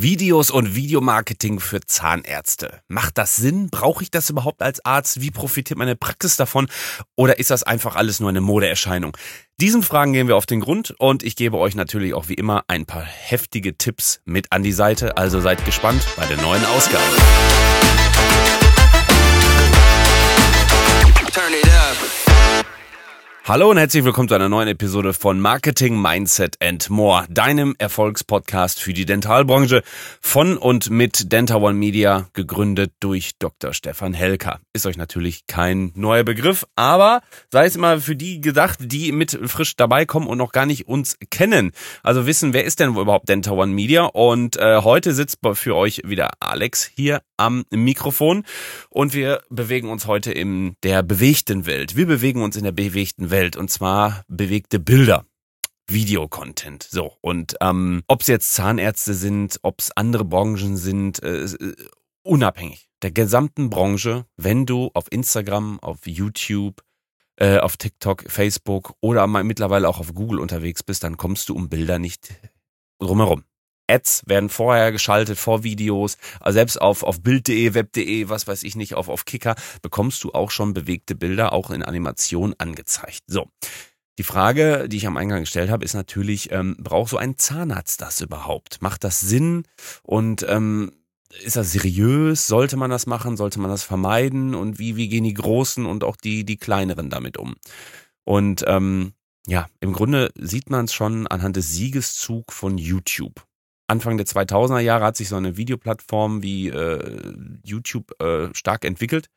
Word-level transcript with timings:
Videos 0.00 0.52
und 0.52 0.76
Videomarketing 0.76 1.58
für 1.58 1.80
Zahnärzte. 1.80 2.82
Macht 2.86 3.18
das 3.18 3.34
Sinn? 3.34 3.68
Brauche 3.68 4.04
ich 4.04 4.12
das 4.12 4.30
überhaupt 4.30 4.62
als 4.62 4.84
Arzt? 4.84 5.20
Wie 5.20 5.32
profitiert 5.32 5.76
meine 5.76 5.96
Praxis 5.96 6.36
davon? 6.36 6.68
Oder 7.16 7.40
ist 7.40 7.50
das 7.50 7.64
einfach 7.64 7.96
alles 7.96 8.20
nur 8.20 8.28
eine 8.28 8.40
Modeerscheinung? 8.40 9.16
Diesen 9.60 9.82
Fragen 9.82 10.12
gehen 10.12 10.28
wir 10.28 10.36
auf 10.36 10.46
den 10.46 10.60
Grund 10.60 10.94
und 11.00 11.24
ich 11.24 11.34
gebe 11.34 11.58
euch 11.58 11.74
natürlich 11.74 12.14
auch 12.14 12.28
wie 12.28 12.34
immer 12.34 12.62
ein 12.68 12.86
paar 12.86 13.02
heftige 13.02 13.76
Tipps 13.76 14.20
mit 14.24 14.52
an 14.52 14.62
die 14.62 14.70
Seite. 14.70 15.16
Also 15.16 15.40
seid 15.40 15.64
gespannt 15.64 16.06
bei 16.16 16.26
der 16.26 16.36
neuen 16.36 16.64
Ausgabe. 16.66 17.02
Hallo 23.48 23.70
und 23.70 23.78
herzlich 23.78 24.04
willkommen 24.04 24.28
zu 24.28 24.34
einer 24.34 24.50
neuen 24.50 24.68
Episode 24.68 25.14
von 25.14 25.40
Marketing, 25.40 25.98
Mindset 25.98 26.58
and 26.62 26.90
More, 26.90 27.24
deinem 27.30 27.74
Erfolgspodcast 27.78 28.78
für 28.78 28.92
die 28.92 29.06
Dentalbranche 29.06 29.82
von 30.20 30.58
und 30.58 30.90
mit 30.90 31.32
Dental 31.32 31.62
One 31.62 31.78
Media, 31.78 32.28
gegründet 32.34 32.92
durch 33.00 33.38
Dr. 33.38 33.72
Stefan 33.72 34.12
Helker. 34.12 34.60
Ist 34.74 34.84
euch 34.84 34.98
natürlich 34.98 35.46
kein 35.46 35.92
neuer 35.94 36.24
Begriff, 36.24 36.66
aber 36.76 37.22
sei 37.50 37.64
es 37.64 37.74
immer 37.74 38.02
für 38.02 38.16
die 38.16 38.42
gedacht, 38.42 38.80
die 38.82 39.12
mit 39.12 39.30
frisch 39.46 39.76
dabei 39.76 40.04
kommen 40.04 40.26
und 40.26 40.36
noch 40.36 40.52
gar 40.52 40.66
nicht 40.66 40.86
uns 40.86 41.16
kennen. 41.30 41.72
Also 42.02 42.26
wissen, 42.26 42.52
wer 42.52 42.66
ist 42.66 42.80
denn 42.80 42.90
überhaupt 42.90 43.30
Dental 43.30 43.54
One 43.54 43.72
Media? 43.72 44.04
Und 44.04 44.58
äh, 44.58 44.82
heute 44.82 45.14
sitzt 45.14 45.38
für 45.54 45.74
euch 45.74 46.02
wieder 46.04 46.32
Alex 46.40 46.90
hier 46.94 47.22
am 47.38 47.64
Mikrofon 47.70 48.44
und 48.90 49.14
wir 49.14 49.40
bewegen 49.48 49.88
uns 49.88 50.06
heute 50.06 50.32
in 50.32 50.74
der 50.82 51.02
bewegten 51.02 51.64
Welt. 51.64 51.96
Wir 51.96 52.04
bewegen 52.04 52.42
uns 52.42 52.54
in 52.54 52.64
der 52.64 52.72
bewegten 52.72 53.30
Welt. 53.30 53.37
Welt 53.38 53.56
und 53.56 53.70
zwar 53.70 54.24
bewegte 54.26 54.80
Bilder. 54.80 55.24
Videocontent. 55.90 56.82
So. 56.82 57.12
Und 57.22 57.56
ähm, 57.60 58.02
ob 58.08 58.22
es 58.22 58.26
jetzt 58.26 58.52
Zahnärzte 58.52 59.14
sind, 59.14 59.58
ob 59.62 59.80
es 59.80 59.96
andere 59.96 60.24
Branchen 60.24 60.76
sind, 60.76 61.22
äh, 61.22 61.44
äh, 61.44 61.76
unabhängig 62.22 62.88
der 63.00 63.12
gesamten 63.12 63.70
Branche, 63.70 64.26
wenn 64.36 64.66
du 64.66 64.90
auf 64.92 65.06
Instagram, 65.10 65.78
auf 65.80 66.06
YouTube, 66.06 66.82
äh, 67.36 67.58
auf 67.58 67.76
TikTok, 67.76 68.24
Facebook 68.28 68.94
oder 69.00 69.26
mittlerweile 69.28 69.88
auch 69.88 70.00
auf 70.00 70.14
Google 70.14 70.40
unterwegs 70.40 70.82
bist, 70.82 71.04
dann 71.04 71.16
kommst 71.16 71.48
du 71.48 71.54
um 71.54 71.68
Bilder 71.68 72.00
nicht 72.00 72.34
drumherum. 72.98 73.44
Ads 73.88 74.22
werden 74.26 74.48
vorher 74.48 74.92
geschaltet 74.92 75.38
vor 75.38 75.64
Videos, 75.64 76.18
also 76.40 76.56
selbst 76.56 76.80
auf, 76.80 77.02
auf 77.02 77.22
Bild.de, 77.22 77.74
Web.de, 77.74 78.28
was 78.28 78.46
weiß 78.46 78.62
ich 78.62 78.76
nicht, 78.76 78.94
auf, 78.94 79.08
auf 79.08 79.24
Kicker, 79.24 79.54
bekommst 79.82 80.22
du 80.24 80.32
auch 80.32 80.50
schon 80.50 80.74
bewegte 80.74 81.14
Bilder, 81.14 81.52
auch 81.52 81.70
in 81.70 81.82
Animation 81.82 82.54
angezeigt. 82.58 83.22
So. 83.26 83.48
Die 84.18 84.24
Frage, 84.24 84.88
die 84.88 84.96
ich 84.96 85.06
am 85.06 85.16
Eingang 85.16 85.40
gestellt 85.40 85.70
habe, 85.70 85.84
ist 85.84 85.94
natürlich, 85.94 86.50
ähm, 86.50 86.76
braucht 86.78 87.10
so 87.10 87.18
ein 87.18 87.38
Zahnarzt 87.38 88.00
das 88.00 88.20
überhaupt? 88.20 88.82
Macht 88.82 89.04
das 89.04 89.20
Sinn? 89.20 89.62
Und 90.02 90.44
ähm, 90.48 90.90
ist 91.42 91.56
das 91.56 91.70
seriös? 91.70 92.48
Sollte 92.48 92.76
man 92.76 92.90
das 92.90 93.06
machen? 93.06 93.36
Sollte 93.36 93.60
man 93.60 93.70
das 93.70 93.84
vermeiden? 93.84 94.56
Und 94.56 94.80
wie, 94.80 94.96
wie 94.96 95.08
gehen 95.08 95.22
die 95.22 95.34
Großen 95.34 95.86
und 95.86 96.02
auch 96.02 96.16
die, 96.16 96.44
die 96.44 96.56
Kleineren 96.56 97.10
damit 97.10 97.36
um? 97.36 97.54
Und 98.24 98.64
ähm, 98.66 99.12
ja, 99.46 99.68
im 99.80 99.92
Grunde 99.92 100.30
sieht 100.34 100.68
man 100.68 100.86
es 100.86 100.94
schon 100.94 101.26
anhand 101.26 101.56
des 101.56 101.72
Siegeszug 101.72 102.52
von 102.52 102.76
YouTube. 102.76 103.46
Anfang 103.88 104.16
der 104.16 104.26
2000er 104.26 104.80
Jahre 104.80 105.04
hat 105.04 105.16
sich 105.16 105.28
so 105.28 105.36
eine 105.36 105.56
Videoplattform 105.56 106.42
wie 106.42 106.68
äh, 106.68 107.32
YouTube 107.64 108.12
äh, 108.20 108.48
stark 108.54 108.84
entwickelt. 108.84 109.28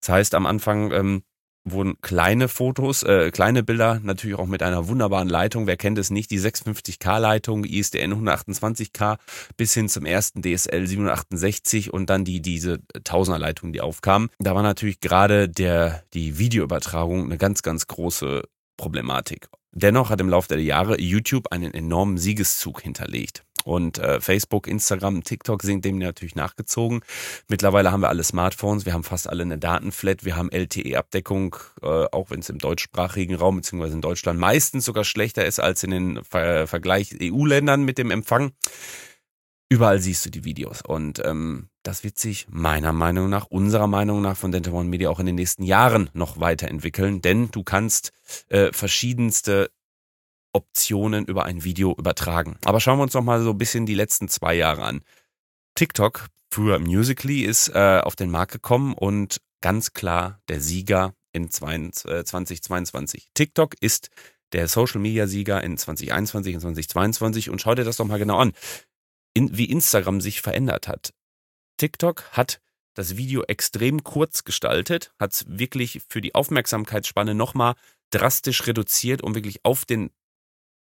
Das 0.00 0.10
heißt, 0.10 0.34
am 0.34 0.46
Anfang 0.46 0.90
ähm, 0.90 1.22
wurden 1.64 1.94
kleine 2.00 2.48
Fotos, 2.48 3.04
äh, 3.04 3.30
kleine 3.30 3.62
Bilder, 3.62 4.00
natürlich 4.02 4.36
auch 4.36 4.46
mit 4.46 4.62
einer 4.62 4.88
wunderbaren 4.88 5.28
Leitung. 5.28 5.66
Wer 5.66 5.76
kennt 5.76 5.98
es 5.98 6.10
nicht? 6.10 6.30
Die 6.30 6.40
650K-Leitung, 6.40 7.64
ISDN 7.64 8.12
128K 8.12 9.18
bis 9.56 9.74
hin 9.74 9.88
zum 9.88 10.04
ersten 10.04 10.42
DSL 10.42 10.86
768 10.86 11.92
und 11.92 12.10
dann 12.10 12.24
die 12.24 12.42
diese 12.42 12.80
Tausender-Leitung, 13.04 13.72
die 13.72 13.80
aufkam. 13.80 14.28
Da 14.40 14.54
war 14.54 14.62
natürlich 14.62 15.00
gerade 15.00 15.48
der 15.48 16.02
die 16.14 16.38
Videoübertragung 16.38 17.24
eine 17.24 17.38
ganz, 17.38 17.62
ganz 17.62 17.86
große 17.86 18.42
Problematik. 18.76 19.46
Dennoch 19.74 20.10
hat 20.10 20.20
im 20.20 20.28
Laufe 20.28 20.48
der 20.48 20.62
Jahre 20.62 21.00
YouTube 21.00 21.46
einen 21.50 21.72
enormen 21.72 22.18
Siegeszug 22.18 22.82
hinterlegt. 22.82 23.44
Und 23.64 23.98
äh, 23.98 24.20
Facebook, 24.20 24.66
Instagram, 24.66 25.22
TikTok 25.24 25.62
sind 25.62 25.84
dem 25.84 25.98
natürlich 25.98 26.34
nachgezogen. 26.34 27.00
Mittlerweile 27.48 27.92
haben 27.92 28.02
wir 28.02 28.08
alle 28.08 28.24
Smartphones, 28.24 28.86
wir 28.86 28.92
haben 28.92 29.04
fast 29.04 29.28
alle 29.28 29.42
eine 29.42 29.58
Datenflat, 29.58 30.24
wir 30.24 30.36
haben 30.36 30.50
LTE-Abdeckung, 30.50 31.56
äh, 31.82 31.86
auch 31.86 32.30
wenn 32.30 32.40
es 32.40 32.48
im 32.48 32.58
deutschsprachigen 32.58 33.34
Raum 33.34 33.56
bzw. 33.56 33.92
in 33.92 34.00
Deutschland 34.00 34.38
meistens 34.38 34.84
sogar 34.84 35.04
schlechter 35.04 35.44
ist 35.44 35.60
als 35.60 35.82
in 35.82 35.90
den 35.90 36.24
Ver 36.24 36.66
Vergleich 36.66 37.16
EU-Ländern 37.20 37.84
mit 37.84 37.98
dem 37.98 38.10
Empfang. 38.10 38.52
Überall 39.72 40.00
siehst 40.00 40.26
du 40.26 40.30
die 40.30 40.44
Videos 40.44 40.82
und 40.82 41.24
ähm, 41.24 41.70
das 41.82 42.04
wird 42.04 42.18
sich 42.18 42.46
meiner 42.50 42.92
Meinung 42.92 43.30
nach, 43.30 43.46
unserer 43.46 43.86
Meinung 43.86 44.20
nach 44.20 44.36
von 44.36 44.52
Dental 44.52 44.74
One 44.74 44.90
Media 44.90 45.08
auch 45.08 45.18
in 45.18 45.24
den 45.24 45.34
nächsten 45.34 45.62
Jahren 45.62 46.10
noch 46.12 46.38
weiterentwickeln, 46.38 47.22
denn 47.22 47.50
du 47.50 47.62
kannst 47.62 48.12
äh, 48.48 48.70
verschiedenste 48.72 49.70
Optionen 50.52 51.24
über 51.24 51.44
ein 51.44 51.64
Video 51.64 51.94
übertragen. 51.96 52.58
Aber 52.64 52.80
schauen 52.80 52.98
wir 52.98 53.04
uns 53.04 53.14
noch 53.14 53.22
mal 53.22 53.42
so 53.42 53.50
ein 53.50 53.58
bisschen 53.58 53.86
die 53.86 53.94
letzten 53.94 54.28
zwei 54.28 54.54
Jahre 54.54 54.84
an. 54.84 55.02
TikTok, 55.74 56.28
früher 56.50 56.78
Musically, 56.78 57.42
ist 57.42 57.68
äh, 57.68 58.00
auf 58.02 58.16
den 58.16 58.30
Markt 58.30 58.52
gekommen 58.52 58.94
und 58.94 59.40
ganz 59.60 59.92
klar 59.92 60.40
der 60.48 60.60
Sieger 60.60 61.14
in 61.32 61.50
2022. 61.50 63.24
Äh, 63.24 63.28
TikTok 63.34 63.74
ist 63.80 64.10
der 64.52 64.68
Social 64.68 65.00
Media 65.00 65.26
Sieger 65.26 65.62
in 65.62 65.78
2021 65.78 66.54
und 66.56 66.60
2022 66.60 67.50
und 67.50 67.60
schau 67.60 67.74
dir 67.74 67.84
das 67.84 67.96
doch 67.96 68.04
mal 68.04 68.18
genau 68.18 68.38
an, 68.38 68.52
in, 69.34 69.56
wie 69.56 69.64
Instagram 69.64 70.20
sich 70.20 70.42
verändert 70.42 70.88
hat. 70.88 71.14
TikTok 71.78 72.24
hat 72.32 72.60
das 72.94 73.16
Video 73.16 73.42
extrem 73.44 74.04
kurz 74.04 74.44
gestaltet, 74.44 75.12
hat 75.18 75.44
wirklich 75.48 76.02
für 76.06 76.20
die 76.20 76.34
Aufmerksamkeitsspanne 76.34 77.34
nochmal 77.34 77.74
drastisch 78.10 78.66
reduziert, 78.66 79.22
um 79.22 79.34
wirklich 79.34 79.64
auf 79.64 79.86
den 79.86 80.10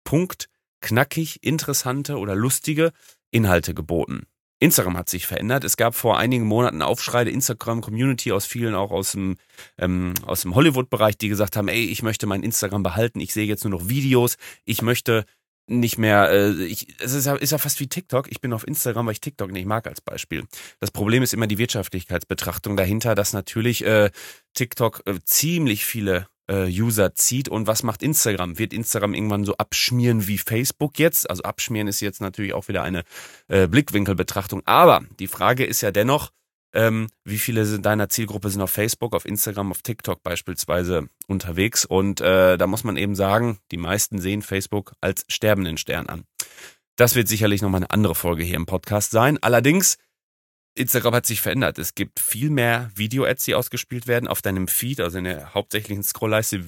Punkt 0.04 0.48
knackig, 0.82 1.44
interessante 1.44 2.18
oder 2.18 2.36
lustige 2.36 2.92
Inhalte 3.32 3.74
geboten. 3.74 4.26
Instagram 4.62 4.96
hat 4.96 5.10
sich 5.10 5.26
verändert. 5.26 5.64
Es 5.64 5.76
gab 5.76 5.96
vor 5.96 6.20
einigen 6.20 6.46
Monaten 6.46 6.84
Aufschrei 6.84 7.24
der 7.24 7.34
Instagram-Community 7.34 8.32
aus 8.32 8.46
vielen, 8.46 8.76
auch 8.76 8.92
aus 8.92 9.14
dem, 9.14 9.38
ähm, 9.80 10.14
dem 10.44 10.56
Hollywood-Bereich, 10.56 11.18
die 11.18 11.30
gesagt 11.30 11.56
haben, 11.56 11.68
ey, 11.68 11.86
ich 11.86 12.04
möchte 12.04 12.28
mein 12.28 12.44
Instagram 12.44 12.84
behalten, 12.84 13.20
ich 13.20 13.34
sehe 13.34 13.48
jetzt 13.48 13.64
nur 13.64 13.72
noch 13.72 13.90
Videos, 13.90 14.38
ich 14.66 14.84
möchte 14.84 15.26
nicht 15.66 15.98
mehr, 15.98 16.30
äh, 16.30 16.64
ich, 16.66 16.88
es 17.00 17.14
ist 17.14 17.26
ja, 17.26 17.36
ist 17.36 17.52
ja 17.52 17.58
fast 17.58 17.80
wie 17.80 17.88
TikTok. 17.88 18.32
Ich 18.32 18.40
bin 18.40 18.54
auf 18.54 18.68
Instagram, 18.68 19.08
weil 19.08 19.14
ich 19.14 19.22
TikTok 19.22 19.52
nicht 19.52 19.66
mag 19.66 19.88
als 19.88 20.02
Beispiel. 20.02 20.46
Das 20.80 20.92
Problem 20.92 21.24
ist 21.24 21.34
immer 21.34 21.48
die 21.48 21.58
Wirtschaftlichkeitsbetrachtung 21.58 22.78
dahinter, 22.78 23.16
dass 23.16 23.34
natürlich 23.34 23.84
äh, 23.86 24.12
TikTok 24.54 25.02
äh, 25.06 25.20
ziemlich 25.24 25.86
viele 25.86 26.28
äh, 26.48 26.66
User 26.68 27.14
zieht. 27.16 27.50
Und 27.50 27.68
was 27.68 27.84
macht 27.84 28.04
Instagram? 28.04 28.58
Wird 28.58 28.74
Instagram 28.74 29.14
irgendwann 29.14 29.46
so 29.46 29.56
abschmieren 29.58 30.28
wie 30.28 30.38
Facebook 30.38 31.00
jetzt? 31.00 31.30
Also 31.30 31.44
abschmieren 31.44 31.88
ist 31.88 32.00
jetzt 32.02 32.22
natürlich 32.22 32.54
auch 32.54 32.68
wieder 32.68 32.84
eine 32.84 33.04
äh, 33.48 33.68
Blickwinkelbetrachtung. 33.68 34.62
Aber 34.66 35.04
die 35.20 35.28
Frage 35.28 35.66
ist 35.66 35.82
ja 35.82 35.92
dennoch, 35.92 36.32
ähm, 36.74 37.08
wie 37.26 37.38
viele 37.38 37.80
deiner 37.80 38.10
Zielgruppe 38.10 38.50
sind 38.50 38.62
auf 38.62 38.72
Facebook, 38.72 39.14
auf 39.14 39.26
Instagram, 39.26 39.72
auf 39.72 39.82
TikTok 39.82 40.24
beispielsweise 40.24 41.08
unterwegs. 41.28 41.86
Und 41.86 42.22
äh, 42.22 42.58
da 42.58 42.68
muss 42.68 42.84
man 42.84 42.98
eben 42.98 43.16
sagen, 43.16 43.60
die 43.72 43.78
meisten 43.78 44.20
sehen 44.20 44.42
Facebook 44.42 44.94
als 45.02 45.26
sterbenden 45.28 45.78
Stern 45.78 46.08
an. 46.08 46.24
Das 46.96 47.16
wird 47.16 47.28
sicherlich 47.28 47.62
nochmal 47.62 47.80
eine 47.80 47.92
andere 47.92 48.16
Folge 48.16 48.44
hier 48.44 48.58
im 48.58 48.66
Podcast 48.66 49.12
sein. 49.12 49.38
Allerdings 49.42 49.98
Instagram 50.76 51.16
hat 51.16 51.26
sich 51.26 51.42
verändert. 51.42 51.78
Es 51.78 51.96
gibt 51.96 52.20
viel 52.20 52.50
mehr 52.50 52.92
Video-Ads, 52.96 53.46
die 53.46 53.56
ausgespielt 53.56 54.08
werden. 54.08 54.28
Auf 54.28 54.42
deinem 54.42 54.68
Feed, 54.68 55.02
also 55.02 55.18
in 55.18 55.26
der 55.26 55.54
hauptsächlichen 55.54 56.04
Scrollleiste, 56.04 56.64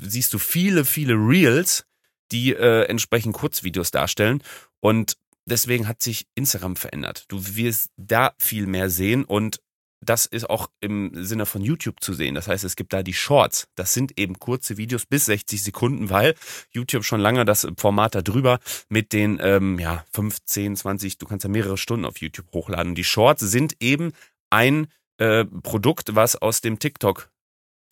siehst 0.00 0.32
du 0.32 0.38
viele, 0.38 0.84
viele 0.84 1.14
Reels, 1.14 1.84
die 2.30 2.54
äh, 2.54 2.84
entsprechend 2.84 3.34
Kurzvideos 3.34 3.90
darstellen. 3.90 4.42
Und 4.80 5.16
deswegen 5.44 5.88
hat 5.88 6.02
sich 6.02 6.26
Instagram 6.34 6.76
verändert. 6.76 7.24
Du 7.28 7.56
wirst 7.56 7.90
da 7.96 8.32
viel 8.38 8.66
mehr 8.66 8.90
sehen 8.90 9.24
und 9.24 9.60
das 10.00 10.26
ist 10.26 10.48
auch 10.48 10.70
im 10.80 11.12
Sinne 11.14 11.46
von 11.46 11.62
YouTube 11.62 11.96
zu 12.00 12.12
sehen. 12.12 12.34
Das 12.34 12.48
heißt, 12.48 12.64
es 12.64 12.76
gibt 12.76 12.92
da 12.92 13.02
die 13.02 13.14
Shorts. 13.14 13.68
Das 13.74 13.92
sind 13.92 14.18
eben 14.18 14.38
kurze 14.38 14.76
Videos 14.76 15.06
bis 15.06 15.26
60 15.26 15.62
Sekunden, 15.62 16.10
weil 16.10 16.34
YouTube 16.70 17.04
schon 17.04 17.20
lange 17.20 17.44
das 17.44 17.66
Format 17.76 18.14
da 18.14 18.22
drüber 18.22 18.60
mit 18.88 19.12
den 19.12 19.38
ähm, 19.42 19.78
ja, 19.78 20.04
15, 20.12 20.76
20, 20.76 21.18
du 21.18 21.26
kannst 21.26 21.44
ja 21.44 21.50
mehrere 21.50 21.76
Stunden 21.76 22.04
auf 22.04 22.18
YouTube 22.18 22.52
hochladen. 22.52 22.90
Und 22.90 22.94
die 22.94 23.04
Shorts 23.04 23.42
sind 23.42 23.76
eben 23.80 24.12
ein 24.50 24.86
äh, 25.18 25.44
Produkt, 25.44 26.14
was 26.14 26.36
aus 26.36 26.60
dem 26.60 26.78
TikTok 26.78 27.30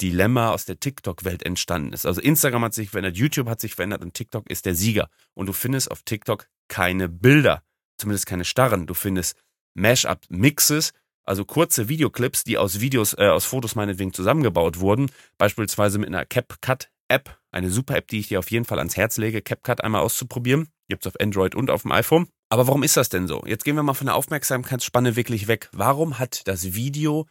Dilemma 0.01 0.51
aus 0.51 0.67
der 0.67 0.79
TikTok-Welt 0.79 1.43
entstanden 1.43 1.93
ist. 1.93 2.07
Also 2.07 2.21
Instagram 2.21 2.65
hat 2.65 2.75
sich 2.75 2.91
verändert, 2.91 3.17
YouTube 3.17 3.49
hat 3.49 3.61
sich 3.61 3.75
verändert 3.75 4.03
und 4.03 4.15
TikTok 4.15 4.49
ist 4.51 4.67
der 4.67 4.75
Sieger. 4.75 5.09
Und 5.35 5.47
du 5.47 5.53
findest 5.53 5.91
auf 5.91 6.03
TikTok 6.03 6.49
keine 6.69 7.09
Bilder, 7.09 7.63
zumindest 7.97 8.27
keine 8.27 8.45
starren. 8.45 8.87
Du 8.87 8.95
findest 8.95 9.39
Mash-up-Mixes, 9.75 10.93
also 11.27 11.45
kurze 11.45 11.89
Videoclips, 11.89 12.45
die 12.45 12.57
aus 12.57 12.81
Videos, 12.81 13.15
äh, 13.15 13.27
aus 13.27 13.45
Fotos 13.45 13.75
meinetwegen 13.75 14.13
zusammengebaut 14.13 14.81
wurden, 14.81 15.11
beispielsweise 15.39 15.99
mit 15.99 16.09
einer 16.09 16.25
CapCut-App, 16.25 17.39
eine 17.51 17.71
super 17.71 17.97
App, 17.97 18.09
die 18.09 18.21
ich 18.21 18.29
dir 18.29 18.39
auf 18.39 18.51
jeden 18.51 18.65
Fall 18.65 18.79
ans 18.79 18.97
Herz 18.97 19.17
lege, 19.17 19.43
CapCut 19.43 19.83
einmal 19.83 20.03
auszuprobieren. 20.03 20.69
Gibt's 20.89 21.07
auf 21.07 21.21
Android 21.21 21.55
und 21.55 21.71
auf 21.71 21.83
dem 21.83 21.93
iPhone. 21.93 22.29
Aber 22.49 22.69
warum 22.69 22.85
ist 22.85 22.97
das 22.97 23.09
denn 23.09 23.27
so? 23.27 23.43
Jetzt 23.45 23.65
gehen 23.65 23.75
wir 23.75 23.83
mal 23.83 23.95
von 23.95 24.07
der 24.07 24.15
Aufmerksamkeitsspanne 24.15 25.17
wirklich 25.17 25.49
weg. 25.49 25.69
Warum 25.73 26.19
hat 26.19 26.47
das 26.47 26.75
Video 26.75 27.27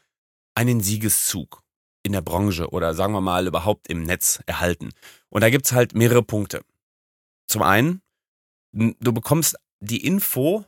einen 0.55 0.81
Siegeszug 0.81 1.61
in 2.03 2.11
der 2.11 2.21
Branche 2.21 2.69
oder 2.69 2.93
sagen 2.93 3.13
wir 3.13 3.21
mal 3.21 3.47
überhaupt 3.47 3.87
im 3.87 4.03
Netz 4.03 4.41
erhalten? 4.45 4.89
Und 5.29 5.41
da 5.41 5.49
gibt's 5.49 5.71
halt 5.71 5.95
mehrere 5.95 6.21
Punkte. 6.21 6.63
Zum 7.47 7.61
einen, 7.61 8.01
du 8.73 9.13
bekommst 9.13 9.55
die 9.79 10.05
Info 10.05 10.65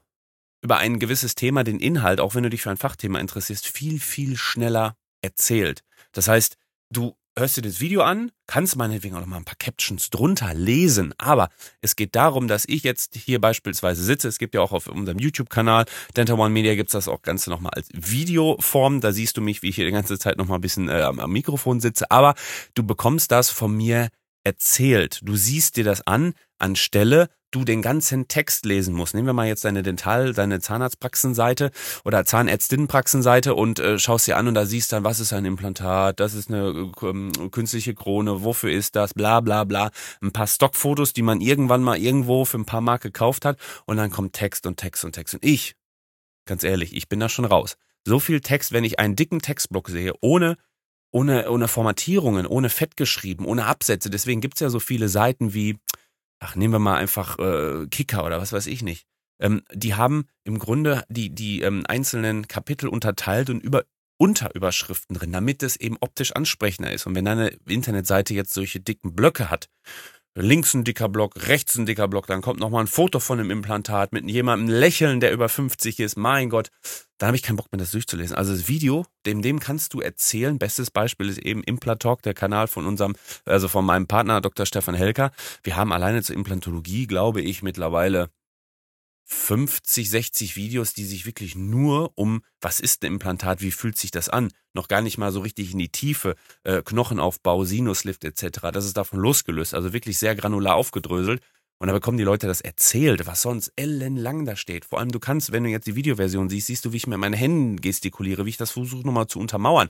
über 0.61 0.77
ein 0.77 0.99
gewisses 0.99 1.35
Thema, 1.35 1.63
den 1.63 1.79
Inhalt, 1.79 2.19
auch 2.19 2.35
wenn 2.35 2.43
du 2.43 2.49
dich 2.49 2.61
für 2.61 2.71
ein 2.71 2.77
Fachthema 2.77 3.19
interessierst, 3.19 3.67
viel, 3.67 3.99
viel 3.99 4.37
schneller 4.37 4.95
erzählt. 5.21 5.83
Das 6.11 6.27
heißt, 6.27 6.57
du 6.91 7.15
hörst 7.37 7.57
dir 7.57 7.61
das 7.61 7.79
Video 7.79 8.01
an, 8.01 8.31
kannst 8.47 8.75
meinetwegen 8.75 9.15
auch 9.15 9.19
noch 9.19 9.27
mal 9.27 9.37
ein 9.37 9.45
paar 9.45 9.57
Captions 9.59 10.09
drunter 10.09 10.53
lesen, 10.53 11.13
aber 11.17 11.49
es 11.81 11.95
geht 11.95 12.15
darum, 12.15 12.47
dass 12.47 12.65
ich 12.67 12.83
jetzt 12.83 13.15
hier 13.15 13.39
beispielsweise 13.39 14.03
sitze. 14.03 14.27
Es 14.27 14.39
gibt 14.39 14.55
ja 14.55 14.61
auch 14.61 14.71
auf 14.71 14.87
unserem 14.87 15.19
YouTube-Kanal 15.19 15.85
Dental 16.15 16.39
One 16.39 16.49
Media 16.49 16.75
gibt's 16.75 16.93
das 16.93 17.07
auch 17.07 17.21
Ganze 17.21 17.49
noch 17.49 17.59
mal 17.59 17.69
als 17.69 17.89
Videoform. 17.93 19.01
Da 19.01 19.11
siehst 19.11 19.37
du 19.37 19.41
mich, 19.41 19.61
wie 19.61 19.69
ich 19.69 19.75
hier 19.75 19.85
die 19.85 19.91
ganze 19.91 20.17
Zeit 20.17 20.37
noch 20.37 20.47
mal 20.47 20.55
ein 20.55 20.61
bisschen 20.61 20.89
äh, 20.89 21.01
am 21.01 21.31
Mikrofon 21.31 21.79
sitze, 21.79 22.09
aber 22.09 22.33
du 22.73 22.83
bekommst 22.83 23.31
das 23.31 23.49
von 23.51 23.75
mir 23.75 24.09
erzählt. 24.43 25.19
Du 25.23 25.35
siehst 25.35 25.77
dir 25.77 25.83
das 25.83 26.07
an, 26.07 26.33
anstelle 26.57 27.29
du 27.51 27.63
den 27.63 27.81
ganzen 27.81 28.27
Text 28.27 28.65
lesen 28.65 28.93
musst. 28.93 29.13
Nehmen 29.13 29.27
wir 29.27 29.33
mal 29.33 29.47
jetzt 29.47 29.65
deine 29.65 29.83
Dental, 29.83 30.33
deine 30.33 30.59
Zahnarztpraxenseite 30.59 31.71
oder 32.03 32.25
Zahnärztinnenpraxenseite 32.25 33.55
und 33.55 33.79
äh, 33.79 33.99
schaust 33.99 34.27
dir 34.27 34.37
an 34.37 34.47
und 34.47 34.53
da 34.53 34.65
siehst 34.65 34.91
dann, 34.91 35.03
was 35.03 35.19
ist 35.19 35.33
ein 35.33 35.45
Implantat, 35.45 36.19
das 36.19 36.33
ist 36.33 36.49
eine 36.49 36.91
äh, 37.01 37.49
künstliche 37.49 37.93
Krone, 37.95 38.43
wofür 38.43 38.71
ist 38.71 38.95
das, 38.95 39.13
bla 39.13 39.39
bla 39.41 39.63
bla. 39.63 39.91
Ein 40.21 40.31
paar 40.31 40.47
Stockfotos, 40.47 41.13
die 41.13 41.21
man 41.21 41.41
irgendwann 41.41 41.83
mal 41.83 41.97
irgendwo 41.97 42.45
für 42.45 42.57
ein 42.57 42.65
paar 42.65 42.81
Mark 42.81 43.01
gekauft 43.01 43.45
hat 43.45 43.57
und 43.85 43.97
dann 43.97 44.11
kommt 44.11 44.33
Text 44.33 44.65
und 44.67 44.77
Text 44.77 45.05
und 45.05 45.13
Text. 45.13 45.33
Und 45.33 45.45
ich, 45.45 45.75
ganz 46.45 46.63
ehrlich, 46.63 46.95
ich 46.95 47.07
bin 47.07 47.19
da 47.19 47.29
schon 47.29 47.45
raus. 47.45 47.77
So 48.05 48.19
viel 48.19 48.41
Text, 48.41 48.71
wenn 48.71 48.83
ich 48.83 48.99
einen 48.99 49.15
dicken 49.15 49.39
Textblock 49.39 49.89
sehe, 49.89 50.13
ohne 50.21 50.57
ohne, 51.11 51.49
ohne 51.49 51.69
Formatierungen, 51.69 52.45
ohne 52.45 52.69
Fett 52.69 52.97
geschrieben, 52.97 53.45
ohne 53.45 53.65
Absätze. 53.65 54.09
Deswegen 54.09 54.41
gibt's 54.41 54.59
ja 54.59 54.69
so 54.69 54.79
viele 54.79 55.07
Seiten 55.07 55.53
wie 55.53 55.77
ach, 56.39 56.55
nehmen 56.55 56.73
wir 56.73 56.79
mal 56.79 56.97
einfach 56.97 57.39
äh, 57.39 57.87
Kicker 57.87 58.25
oder 58.25 58.39
was 58.39 58.53
weiß 58.53 58.67
ich 58.67 58.83
nicht. 58.83 59.07
Ähm, 59.39 59.63
die 59.73 59.95
haben 59.95 60.27
im 60.43 60.59
Grunde 60.59 61.03
die, 61.09 61.29
die 61.29 61.61
ähm, 61.61 61.83
einzelnen 61.87 62.47
Kapitel 62.47 62.87
unterteilt 62.87 63.49
und 63.49 63.61
über 63.61 63.85
Unterüberschriften 64.19 65.15
drin, 65.15 65.31
damit 65.31 65.61
es 65.61 65.75
eben 65.75 65.97
optisch 66.01 66.31
ansprechender 66.31 66.91
ist. 66.91 67.05
Und 67.05 67.15
wenn 67.15 67.25
deine 67.25 67.49
Internetseite 67.67 68.33
jetzt 68.33 68.53
solche 68.53 68.79
dicken 68.79 69.15
Blöcke 69.15 69.51
hat, 69.51 69.69
links 70.41 70.73
ein 70.73 70.83
dicker 70.83 71.09
Block, 71.09 71.47
rechts 71.47 71.77
ein 71.77 71.85
dicker 71.85 72.07
Block, 72.07 72.27
dann 72.27 72.41
kommt 72.41 72.59
nochmal 72.59 72.83
ein 72.83 72.87
Foto 72.87 73.19
von 73.19 73.39
einem 73.39 73.51
Implantat 73.51 74.13
mit 74.13 74.29
jemandem 74.29 74.69
lächeln, 74.69 75.19
der 75.19 75.31
über 75.31 75.49
50 75.49 75.99
ist, 75.99 76.15
mein 76.15 76.49
Gott, 76.49 76.69
dann 77.17 77.27
habe 77.27 77.37
ich 77.37 77.43
keinen 77.43 77.55
Bock 77.55 77.71
mehr, 77.71 77.79
das 77.79 77.91
durchzulesen. 77.91 78.35
Also 78.35 78.53
das 78.53 78.67
Video, 78.67 79.05
dem, 79.25 79.41
dem 79.41 79.59
kannst 79.59 79.93
du 79.93 80.01
erzählen. 80.01 80.59
Bestes 80.59 80.91
Beispiel 80.91 81.29
ist 81.29 81.39
eben 81.39 81.63
Implantalk, 81.63 82.21
der 82.21 82.35
Kanal 82.35 82.67
von 82.67 82.85
unserem, 82.85 83.15
also 83.45 83.67
von 83.67 83.85
meinem 83.85 84.05
Partner 84.05 84.39
Dr. 84.39 84.65
Stefan 84.65 84.95
Helker. 84.95 85.31
Wir 85.63 85.75
haben 85.75 85.91
alleine 85.91 86.21
zur 86.21 86.35
Implantologie, 86.35 87.07
glaube 87.07 87.41
ich, 87.41 87.63
mittlerweile 87.63 88.29
50, 89.29 90.09
60 90.09 90.55
Videos, 90.55 90.93
die 90.93 91.03
sich 91.03 91.25
wirklich 91.25 91.55
nur 91.55 92.13
um, 92.15 92.41
was 92.61 92.79
ist 92.79 93.03
ein 93.03 93.07
Implantat, 93.07 93.61
wie 93.61 93.71
fühlt 93.71 93.97
sich 93.97 94.09
das 94.09 94.29
an, 94.29 94.51
noch 94.73 94.87
gar 94.87 95.01
nicht 95.01 95.17
mal 95.17 95.33
so 95.33 95.41
richtig 95.41 95.73
in 95.73 95.79
die 95.79 95.89
Tiefe, 95.89 96.35
äh, 96.63 96.81
Knochenaufbau, 96.81 97.65
Sinuslift 97.65 98.23
etc. 98.23 98.71
Das 98.71 98.85
ist 98.85 98.95
davon 98.95 99.19
losgelöst, 99.19 99.73
also 99.73 99.91
wirklich 99.91 100.17
sehr 100.17 100.35
granular 100.35 100.75
aufgedröselt. 100.75 101.41
Und 101.79 101.87
da 101.87 101.93
bekommen 101.93 102.17
die 102.17 102.23
Leute 102.23 102.47
das 102.47 102.61
erzählt, 102.61 103.27
was 103.27 103.41
sonst 103.41 103.71
ellenlang 103.75 104.45
da 104.45 104.55
steht. 104.55 104.85
Vor 104.85 104.99
allem, 104.99 105.11
du 105.11 105.19
kannst, 105.19 105.51
wenn 105.51 105.63
du 105.63 105.69
jetzt 105.69 105.85
die 105.85 105.95
Videoversion 105.95 106.49
siehst, 106.49 106.67
siehst 106.67 106.85
du, 106.85 106.93
wie 106.93 106.97
ich 106.97 107.05
mit 107.05 107.19
meinen 107.19 107.33
Händen 107.33 107.81
gestikuliere, 107.81 108.45
wie 108.45 108.49
ich 108.49 108.57
das 108.57 108.71
versuche 108.71 109.05
nochmal 109.05 109.27
zu 109.27 109.39
untermauern. 109.39 109.89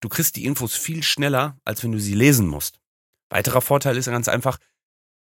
Du 0.00 0.08
kriegst 0.08 0.36
die 0.36 0.44
Infos 0.44 0.74
viel 0.74 1.02
schneller, 1.02 1.56
als 1.64 1.82
wenn 1.82 1.92
du 1.92 2.00
sie 2.00 2.14
lesen 2.14 2.48
musst. 2.48 2.80
Weiterer 3.30 3.62
Vorteil 3.62 3.96
ist 3.96 4.06
ganz 4.06 4.28
einfach, 4.28 4.58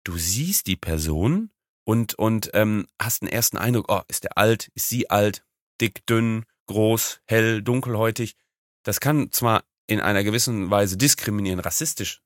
du 0.03 0.19
siehst 0.19 0.67
die 0.67 0.77
Person 0.77 1.51
und, 1.85 2.15
und 2.15 2.51
ähm, 2.55 2.87
hast 3.01 3.23
einen 3.23 3.33
ersten 3.33 3.59
Eindruck, 3.59 3.87
oh, 3.89 4.01
ist 4.09 4.25
der 4.25 4.39
alt, 4.39 4.71
ist 4.75 4.89
sie 4.89 5.11
alt, 5.11 5.45
dick, 5.81 6.07
dünn, 6.07 6.45
groß, 6.67 7.21
hell, 7.27 7.63
dunkelhäutig. 7.63 8.37
Das 8.83 9.01
kann 9.01 9.31
zwar 9.33 9.65
in 9.87 10.01
einer 10.01 10.25
gewissen 10.25 10.71
Weise 10.71 10.97
diskriminieren, 10.97 11.61
rassistisch 11.61 12.23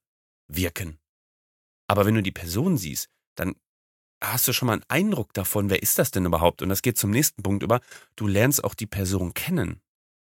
wirken. 0.49 0.99
Aber 1.89 2.07
wenn 2.07 2.15
du 2.15 2.23
die 2.23 2.33
Person 2.33 2.79
siehst, 2.79 3.09
dann 3.35 3.57
hast 4.23 4.47
du 4.49 4.53
schon 4.53 4.67
mal 4.67 4.75
einen 4.75 4.85
Eindruck 4.89 5.33
davon, 5.33 5.71
wer 5.71 5.83
ist 5.83 5.99
das 5.99 6.11
denn 6.11 6.25
überhaupt? 6.25 6.63
Und 6.63 6.69
das 6.69 6.83
geht 6.83 6.99
zum 6.99 7.11
nächsten 7.11 7.43
Punkt 7.43 7.63
über. 7.63 7.81
Du 8.17 8.27
lernst 8.27 8.63
auch 8.63 8.75
die 8.75 8.87
Person 8.87 9.35
kennen. 9.35 9.81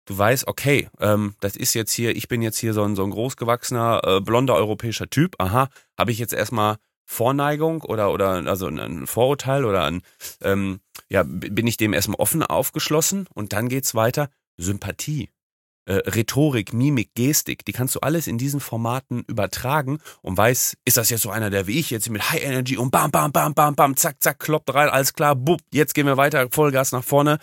Du 0.05 0.17
weißt, 0.17 0.49
okay, 0.49 0.89
ähm, 1.01 1.35
das 1.41 1.55
ist 1.55 1.75
jetzt 1.75 1.93
hier, 1.93 2.17
ich 2.17 2.29
bin 2.29 2.41
jetzt 2.41 2.59
hier 2.59 2.73
so 2.73 2.83
ein, 2.83 2.97
so 2.97 3.05
ein 3.05 3.11
großgewachsener, 3.11 4.01
äh, 4.05 4.21
blonder 4.21 4.55
europäischer 4.55 5.11
Typ. 5.11 5.37
Aha, 5.39 5.69
habe 5.99 6.13
ich 6.13 6.19
jetzt 6.19 6.33
erstmal 6.33 6.79
Vorneigung 7.11 7.83
oder 7.83 8.13
oder 8.13 8.47
also 8.47 8.67
ein 8.67 9.07
Vorurteil 9.07 9.65
oder 9.65 9.85
ein 9.85 10.03
ähm, 10.43 10.81
ja 11.09 11.25
bin 11.25 11.67
ich 11.67 11.79
dem 11.79 11.95
erstmal 11.95 12.21
offen 12.21 12.43
aufgeschlossen 12.43 13.27
und 13.33 13.55
dann 13.55 13.69
geht's 13.69 13.95
weiter 13.95 14.29
Sympathie 14.59 15.31
äh, 15.87 16.03
Rhetorik, 16.07 16.75
Mimik, 16.75 17.15
Gestik, 17.15 17.65
die 17.65 17.73
kannst 17.73 17.95
du 17.95 18.01
alles 18.01 18.27
in 18.27 18.37
diesen 18.37 18.61
Formaten 18.61 19.25
übertragen 19.27 20.01
und 20.21 20.37
weiß, 20.37 20.77
ist 20.85 20.99
das 20.99 21.09
jetzt 21.09 21.23
so 21.23 21.31
einer, 21.31 21.49
der 21.49 21.67
wie 21.67 21.79
ich 21.79 21.89
jetzt 21.89 22.11
mit 22.11 22.31
High 22.31 22.45
Energy 22.45 22.77
und 22.77 22.91
bam, 22.91 23.11
bam, 23.11 23.33
bam, 23.33 23.55
bam, 23.55 23.75
bam, 23.75 23.97
zack, 23.97 24.23
zack, 24.23 24.39
kloppt 24.39 24.75
rein, 24.75 24.91
alles 24.91 25.15
klar, 25.15 25.35
bup, 25.35 25.63
jetzt 25.73 25.95
gehen 25.95 26.07
wir 26.07 26.19
weiter, 26.19 26.49
Vollgas 26.51 26.93
nach 26.93 27.05
vorne. 27.05 27.39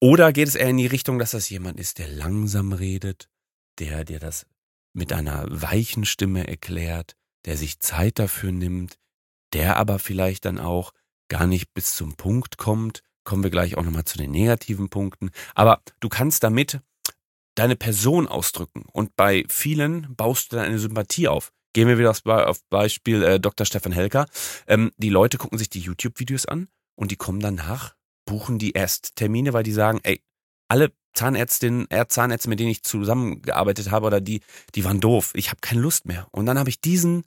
Oder 0.00 0.34
geht 0.34 0.48
es 0.48 0.54
eher 0.54 0.68
in 0.68 0.76
die 0.76 0.86
Richtung, 0.86 1.18
dass 1.18 1.30
das 1.30 1.48
jemand 1.48 1.80
ist, 1.80 1.98
der 1.98 2.08
langsam 2.08 2.74
redet, 2.74 3.30
der 3.78 4.04
dir 4.04 4.18
das 4.18 4.44
mit 4.92 5.12
einer 5.12 5.46
weichen 5.48 6.04
Stimme 6.04 6.46
erklärt, 6.46 7.16
der 7.44 7.56
sich 7.56 7.80
Zeit 7.80 8.18
dafür 8.18 8.52
nimmt, 8.52 8.98
der 9.52 9.76
aber 9.76 9.98
vielleicht 9.98 10.44
dann 10.44 10.58
auch 10.58 10.92
gar 11.28 11.46
nicht 11.46 11.72
bis 11.74 11.94
zum 11.94 12.14
Punkt 12.14 12.58
kommt. 12.58 13.02
Kommen 13.24 13.42
wir 13.42 13.50
gleich 13.50 13.76
auch 13.76 13.82
nochmal 13.82 14.04
zu 14.04 14.18
den 14.18 14.30
negativen 14.30 14.88
Punkten. 14.88 15.30
Aber 15.54 15.82
du 16.00 16.08
kannst 16.08 16.42
damit 16.42 16.80
deine 17.54 17.76
Person 17.76 18.28
ausdrücken 18.28 18.84
und 18.92 19.16
bei 19.16 19.44
vielen 19.48 20.14
baust 20.14 20.52
du 20.52 20.56
dann 20.56 20.66
eine 20.66 20.78
Sympathie 20.78 21.28
auf. 21.28 21.52
Gehen 21.74 21.88
wir 21.88 21.98
wieder 21.98 22.10
auf 22.10 22.62
Beispiel 22.70 23.22
äh, 23.22 23.40
Dr. 23.40 23.66
Stefan 23.66 23.92
Helker. 23.92 24.26
Ähm, 24.66 24.92
die 24.96 25.10
Leute 25.10 25.38
gucken 25.38 25.58
sich 25.58 25.68
die 25.68 25.80
YouTube-Videos 25.80 26.46
an 26.46 26.68
und 26.94 27.10
die 27.10 27.16
kommen 27.16 27.40
danach, 27.40 27.94
buchen 28.24 28.58
die 28.58 28.72
erst 28.72 29.16
Termine, 29.16 29.52
weil 29.52 29.64
die 29.64 29.72
sagen, 29.72 30.00
ey, 30.02 30.22
alle 30.68 30.92
Zahnärztinnen, 31.18 31.90
äh, 31.90 32.06
Zahnärzte, 32.08 32.48
mit 32.48 32.60
denen 32.60 32.70
ich 32.70 32.84
zusammengearbeitet 32.84 33.90
habe 33.90 34.06
oder 34.06 34.20
die, 34.20 34.40
die 34.74 34.84
waren 34.84 35.00
doof. 35.00 35.32
Ich 35.34 35.48
habe 35.48 35.60
keine 35.60 35.80
Lust 35.80 36.06
mehr. 36.06 36.28
Und 36.30 36.46
dann 36.46 36.58
habe 36.58 36.70
ich 36.70 36.80
diesen 36.80 37.24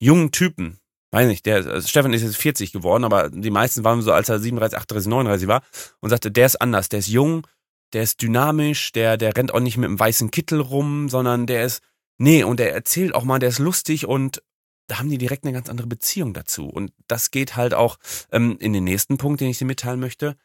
jungen 0.00 0.32
Typen, 0.32 0.78
weiß 1.12 1.28
nicht, 1.28 1.46
der 1.46 1.56
also 1.66 1.86
Stefan 1.86 2.12
ist 2.12 2.22
jetzt 2.22 2.36
40 2.36 2.72
geworden, 2.72 3.04
aber 3.04 3.30
die 3.30 3.50
meisten 3.50 3.84
waren 3.84 4.02
so, 4.02 4.12
als 4.12 4.28
er 4.28 4.40
37, 4.40 4.76
38, 4.76 5.08
39 5.08 5.48
war 5.48 5.62
und 6.00 6.10
sagte, 6.10 6.32
der 6.32 6.46
ist 6.46 6.60
anders, 6.60 6.88
der 6.88 6.98
ist 6.98 7.08
jung, 7.08 7.46
der 7.92 8.02
ist 8.02 8.20
dynamisch, 8.20 8.92
der, 8.92 9.16
der 9.16 9.36
rennt 9.36 9.54
auch 9.54 9.60
nicht 9.60 9.76
mit 9.76 9.86
einem 9.86 10.00
weißen 10.00 10.30
Kittel 10.30 10.60
rum, 10.60 11.08
sondern 11.08 11.46
der 11.46 11.64
ist, 11.64 11.82
nee, 12.18 12.42
und 12.42 12.58
der 12.58 12.74
erzählt 12.74 13.14
auch 13.14 13.24
mal, 13.24 13.38
der 13.38 13.50
ist 13.50 13.58
lustig 13.58 14.06
und 14.06 14.42
da 14.88 14.98
haben 14.98 15.08
die 15.08 15.18
direkt 15.18 15.44
eine 15.44 15.52
ganz 15.52 15.68
andere 15.68 15.86
Beziehung 15.86 16.34
dazu. 16.34 16.66
Und 16.66 16.92
das 17.06 17.30
geht 17.30 17.54
halt 17.54 17.74
auch 17.74 17.98
ähm, 18.32 18.56
in 18.58 18.72
den 18.72 18.82
nächsten 18.82 19.18
Punkt, 19.18 19.40
den 19.40 19.48
ich 19.48 19.58
dir 19.58 19.64
mitteilen 19.64 20.00
möchte. 20.00 20.36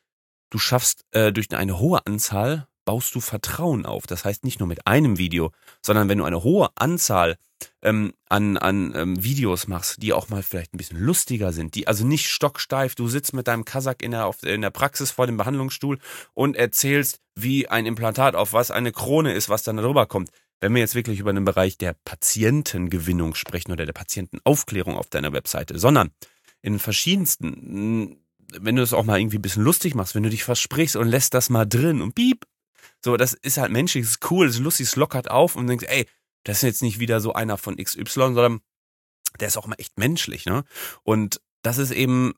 Du 0.52 0.60
schaffst 0.60 1.04
äh, 1.12 1.34
durch 1.34 1.50
eine 1.52 1.80
hohe 1.80 2.06
Anzahl 2.06 2.68
baust 2.86 3.14
du 3.16 3.20
Vertrauen 3.20 3.86
auf. 3.86 4.08
Das 4.08 4.24
heißt 4.24 4.44
nicht 4.44 4.60
nur 4.60 4.68
mit 4.68 4.88
einem 4.88 5.18
Video, 5.18 5.52
sondern 5.82 6.08
wenn 6.08 6.20
du 6.20 6.24
eine 6.24 6.44
hohe 6.44 6.70
Anzahl 6.76 7.38
ähm, 7.82 8.14
an, 8.30 8.58
an 8.58 8.94
ähm, 8.96 9.24
Videos 9.24 9.68
machst, 9.68 10.02
die 10.02 10.14
auch 10.14 10.30
mal 10.30 10.44
vielleicht 10.44 10.74
ein 10.74 10.78
bisschen 10.78 11.00
lustiger 11.00 11.52
sind, 11.52 11.76
die 11.76 11.88
also 11.88 12.06
nicht 12.06 12.30
stocksteif, 12.30 12.96
du 12.96 13.08
sitzt 13.08 13.34
mit 13.34 13.48
deinem 13.48 13.66
Kasach 13.66 13.96
in 14.02 14.12
der, 14.12 14.26
auf, 14.26 14.44
in 14.44 14.62
der 14.62 14.70
Praxis 14.70 15.12
vor 15.12 15.28
dem 15.28 15.38
Behandlungsstuhl 15.38 16.00
und 16.34 16.56
erzählst, 16.56 17.20
wie 17.36 17.68
ein 17.68 17.86
Implantat 17.86 18.36
auf 18.36 18.54
was 18.54 18.72
eine 18.72 18.92
Krone 18.92 19.34
ist, 19.34 19.50
was 19.50 19.64
dann 19.64 19.78
darüber 19.78 20.06
kommt. 20.06 20.30
Wenn 20.62 20.74
wir 20.74 20.82
jetzt 20.82 20.96
wirklich 20.96 21.20
über 21.20 21.34
den 21.34 21.46
Bereich 21.46 21.78
der 21.78 21.96
Patientengewinnung 22.06 23.36
sprechen 23.36 23.72
oder 23.72 23.86
der 23.86 23.94
Patientenaufklärung 23.94 24.96
auf 24.96 25.10
deiner 25.10 25.34
Webseite, 25.34 25.78
sondern 25.78 26.12
in 26.62 26.80
verschiedensten, 26.80 28.18
wenn 28.52 28.76
du 28.76 28.82
es 28.82 28.94
auch 28.94 29.04
mal 29.04 29.20
irgendwie 29.20 29.38
ein 29.38 29.42
bisschen 29.42 29.64
lustig 29.64 29.96
machst, 29.96 30.16
wenn 30.16 30.24
du 30.24 30.30
dich 30.30 30.44
versprichst 30.44 30.96
und 30.96 31.08
lässt 31.08 31.34
das 31.34 31.50
mal 31.50 31.66
drin 31.66 32.02
und 32.02 32.16
piep, 32.16 32.46
so, 33.04 33.18
das 33.18 33.34
ist 33.34 33.58
halt 33.58 33.72
menschlich, 33.72 34.04
das 34.04 34.12
ist 34.12 34.32
cool, 34.32 34.48
das 34.48 34.56
ist 34.56 34.62
lustig, 34.62 34.88
es 34.88 34.96
lockert 34.96 35.30
auf 35.30 35.56
und 35.56 35.68
denkst, 35.68 35.86
ey, 35.88 36.08
das 36.44 36.58
ist 36.58 36.64
jetzt 36.64 36.82
nicht 36.82 37.00
wieder 37.00 37.22
so 37.22 37.34
einer 37.34 37.58
von 37.58 37.78
XY, 37.78 38.06
sondern 38.06 38.60
der 39.40 39.48
ist 39.48 39.58
auch 39.58 39.68
mal 39.68 39.76
echt 39.78 39.98
menschlich, 39.98 40.46
ne? 40.46 40.64
Und 41.04 41.42
das 41.62 41.78
ist 41.78 41.92
eben 41.92 42.34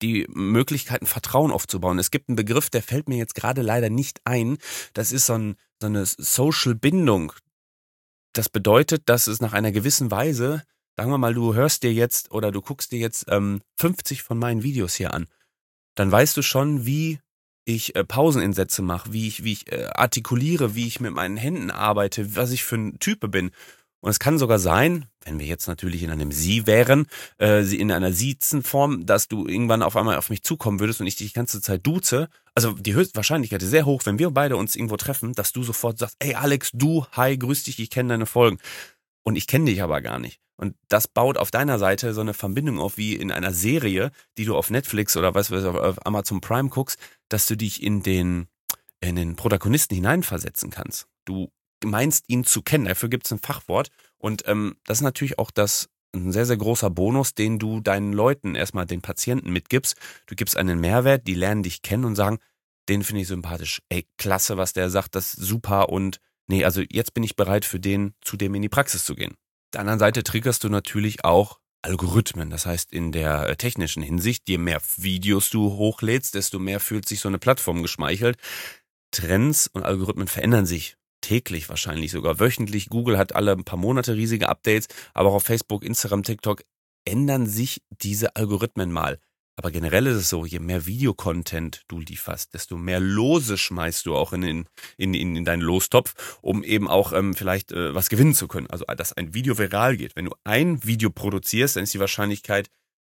die 0.00 0.26
Möglichkeit, 0.28 1.02
ein 1.02 1.06
Vertrauen 1.06 1.50
aufzubauen. 1.50 1.98
Es 1.98 2.10
gibt 2.10 2.28
einen 2.28 2.36
Begriff, 2.36 2.70
der 2.70 2.82
fällt 2.82 3.08
mir 3.08 3.16
jetzt 3.16 3.34
gerade 3.34 3.62
leider 3.62 3.90
nicht 3.90 4.20
ein. 4.24 4.58
Das 4.92 5.12
ist 5.12 5.26
so, 5.26 5.34
ein, 5.34 5.56
so 5.80 5.86
eine 5.86 6.04
Social 6.06 6.74
Bindung. 6.74 7.32
Das 8.32 8.48
bedeutet, 8.48 9.08
dass 9.08 9.26
es 9.26 9.40
nach 9.40 9.52
einer 9.52 9.72
gewissen 9.72 10.10
Weise, 10.10 10.62
sagen 10.96 11.10
wir 11.10 11.18
mal, 11.18 11.34
du 11.34 11.54
hörst 11.54 11.82
dir 11.82 11.92
jetzt 11.92 12.30
oder 12.30 12.52
du 12.52 12.60
guckst 12.60 12.92
dir 12.92 12.98
jetzt 12.98 13.26
ähm, 13.28 13.60
50 13.76 14.22
von 14.22 14.38
meinen 14.38 14.62
Videos 14.62 14.94
hier 14.94 15.14
an 15.14 15.26
dann 15.94 16.10
weißt 16.10 16.36
du 16.36 16.42
schon, 16.42 16.86
wie 16.86 17.20
ich 17.64 17.94
äh, 17.94 18.04
Pauseninsätze 18.04 18.82
mache, 18.82 19.12
wie 19.12 19.28
ich, 19.28 19.44
wie 19.44 19.52
ich 19.52 19.72
äh, 19.72 19.86
artikuliere, 19.94 20.74
wie 20.74 20.86
ich 20.86 21.00
mit 21.00 21.12
meinen 21.12 21.36
Händen 21.36 21.70
arbeite, 21.70 22.36
was 22.36 22.50
ich 22.50 22.64
für 22.64 22.76
ein 22.76 22.98
Type 22.98 23.28
bin. 23.28 23.50
Und 24.00 24.10
es 24.10 24.18
kann 24.18 24.36
sogar 24.36 24.58
sein, 24.58 25.06
wenn 25.24 25.38
wir 25.38 25.46
jetzt 25.46 25.68
natürlich 25.68 26.02
in 26.02 26.10
einem 26.10 26.32
Sie 26.32 26.66
wären, 26.66 27.06
äh, 27.40 27.64
in 27.74 27.92
einer 27.92 28.12
Siezenform, 28.12 29.06
dass 29.06 29.28
du 29.28 29.46
irgendwann 29.46 29.82
auf 29.82 29.96
einmal 29.96 30.18
auf 30.18 30.28
mich 30.28 30.42
zukommen 30.42 30.80
würdest 30.80 31.00
und 31.00 31.06
ich 31.06 31.14
dich 31.14 31.28
die 31.28 31.34
ganze 31.34 31.60
Zeit 31.60 31.86
duze. 31.86 32.28
Also 32.54 32.72
die 32.72 32.94
Höchstwahrscheinlichkeit 32.94 33.62
ist 33.62 33.70
sehr 33.70 33.86
hoch, 33.86 34.02
wenn 34.04 34.18
wir 34.18 34.30
beide 34.32 34.56
uns 34.56 34.74
irgendwo 34.74 34.96
treffen, 34.96 35.34
dass 35.34 35.52
du 35.52 35.62
sofort 35.62 35.98
sagst, 35.98 36.16
ey 36.18 36.34
Alex, 36.34 36.70
du, 36.74 37.06
hi, 37.12 37.38
grüß 37.38 37.62
dich, 37.62 37.78
ich 37.78 37.90
kenne 37.90 38.08
deine 38.08 38.26
Folgen. 38.26 38.58
Und 39.22 39.36
ich 39.36 39.46
kenne 39.46 39.66
dich 39.66 39.82
aber 39.82 40.00
gar 40.00 40.18
nicht. 40.18 40.40
Und 40.56 40.76
das 40.88 41.08
baut 41.08 41.38
auf 41.38 41.50
deiner 41.50 41.78
Seite 41.78 42.14
so 42.14 42.20
eine 42.20 42.34
Verbindung 42.34 42.78
auf 42.78 42.96
wie 42.96 43.16
in 43.16 43.32
einer 43.32 43.52
Serie, 43.52 44.10
die 44.38 44.44
du 44.44 44.56
auf 44.56 44.70
Netflix 44.70 45.16
oder 45.16 45.34
was 45.34 45.50
weiß 45.50 45.64
auf 45.64 46.06
Amazon 46.06 46.40
Prime 46.40 46.68
guckst, 46.68 46.98
dass 47.28 47.46
du 47.46 47.56
dich 47.56 47.82
in 47.82 48.02
den, 48.02 48.46
in 49.00 49.16
den 49.16 49.36
Protagonisten 49.36 49.94
hineinversetzen 49.94 50.70
kannst. 50.70 51.06
Du 51.24 51.50
meinst 51.84 52.24
ihn 52.28 52.44
zu 52.44 52.62
kennen. 52.62 52.84
Dafür 52.84 53.08
gibt 53.08 53.26
es 53.26 53.32
ein 53.32 53.38
Fachwort. 53.38 53.88
Und 54.18 54.46
ähm, 54.46 54.76
das 54.84 54.98
ist 54.98 55.02
natürlich 55.02 55.38
auch 55.38 55.50
das 55.50 55.88
ein 56.14 56.32
sehr, 56.32 56.46
sehr 56.46 56.56
großer 56.56 56.90
Bonus, 56.90 57.34
den 57.34 57.58
du 57.58 57.80
deinen 57.80 58.12
Leuten, 58.12 58.54
erstmal 58.54 58.86
den 58.86 59.00
Patienten 59.00 59.50
mitgibst. 59.50 59.96
Du 60.26 60.34
gibst 60.34 60.56
einen 60.56 60.78
Mehrwert, 60.78 61.26
die 61.26 61.34
lernen 61.34 61.62
dich 61.62 61.82
kennen 61.82 62.04
und 62.04 62.16
sagen, 62.16 62.38
den 62.88 63.02
finde 63.02 63.22
ich 63.22 63.28
sympathisch. 63.28 63.80
Ey, 63.88 64.06
klasse, 64.18 64.56
was 64.56 64.72
der 64.72 64.90
sagt, 64.90 65.14
das 65.14 65.34
ist 65.34 65.46
super 65.46 65.88
und 65.88 66.20
nee, 66.48 66.64
also 66.64 66.82
jetzt 66.90 67.14
bin 67.14 67.22
ich 67.22 67.36
bereit 67.36 67.64
für 67.64 67.80
den, 67.80 68.14
zu 68.20 68.36
dem 68.36 68.54
in 68.54 68.62
die 68.62 68.68
Praxis 68.68 69.04
zu 69.04 69.14
gehen. 69.14 69.34
Der 69.72 69.80
anderen 69.80 69.98
Seite 69.98 70.22
triggerst 70.22 70.64
du 70.64 70.68
natürlich 70.68 71.24
auch 71.24 71.58
Algorithmen. 71.82 72.50
Das 72.50 72.66
heißt, 72.66 72.92
in 72.92 73.10
der 73.10 73.48
äh, 73.48 73.56
technischen 73.56 74.02
Hinsicht, 74.02 74.48
je 74.48 74.58
mehr 74.58 74.80
Videos 74.96 75.50
du 75.50 75.72
hochlädst, 75.72 76.34
desto 76.34 76.58
mehr 76.58 76.78
fühlt 76.78 77.08
sich 77.08 77.20
so 77.20 77.28
eine 77.28 77.38
Plattform 77.38 77.82
geschmeichelt. 77.82 78.36
Trends 79.10 79.66
und 79.66 79.82
Algorithmen 79.82 80.28
verändern 80.28 80.66
sich 80.66 80.96
täglich 81.20 81.68
wahrscheinlich 81.68 82.10
sogar 82.10 82.38
wöchentlich. 82.38 82.88
Google 82.88 83.18
hat 83.18 83.34
alle 83.34 83.52
ein 83.52 83.64
paar 83.64 83.78
Monate 83.78 84.14
riesige 84.14 84.48
Updates, 84.48 84.88
aber 85.14 85.30
auch 85.30 85.34
auf 85.34 85.44
Facebook, 85.44 85.84
Instagram, 85.84 86.22
TikTok 86.22 86.62
ändern 87.04 87.46
sich 87.46 87.82
diese 87.90 88.36
Algorithmen 88.36 88.92
mal. 88.92 89.18
Aber 89.56 89.70
generell 89.70 90.06
ist 90.06 90.16
es 90.16 90.30
so, 90.30 90.46
je 90.46 90.60
mehr 90.60 90.86
Videocontent 90.86 91.82
du 91.88 92.00
lieferst, 92.00 92.54
desto 92.54 92.76
mehr 92.76 93.00
Lose 93.00 93.58
schmeißt 93.58 94.06
du 94.06 94.16
auch 94.16 94.32
in, 94.32 94.42
in, 94.42 94.66
in, 94.96 95.36
in 95.36 95.44
deinen 95.44 95.60
Lostopf, 95.60 96.38
um 96.40 96.64
eben 96.64 96.88
auch 96.88 97.12
ähm, 97.12 97.34
vielleicht 97.34 97.70
äh, 97.72 97.94
was 97.94 98.08
gewinnen 98.08 98.34
zu 98.34 98.48
können. 98.48 98.68
Also, 98.68 98.84
dass 98.84 99.12
ein 99.12 99.34
Video 99.34 99.58
viral 99.58 99.96
geht. 99.96 100.16
Wenn 100.16 100.24
du 100.24 100.34
ein 100.44 100.82
Video 100.84 101.10
produzierst, 101.10 101.76
dann 101.76 101.84
ist 101.84 101.92
die 101.92 102.00
Wahrscheinlichkeit 102.00 102.70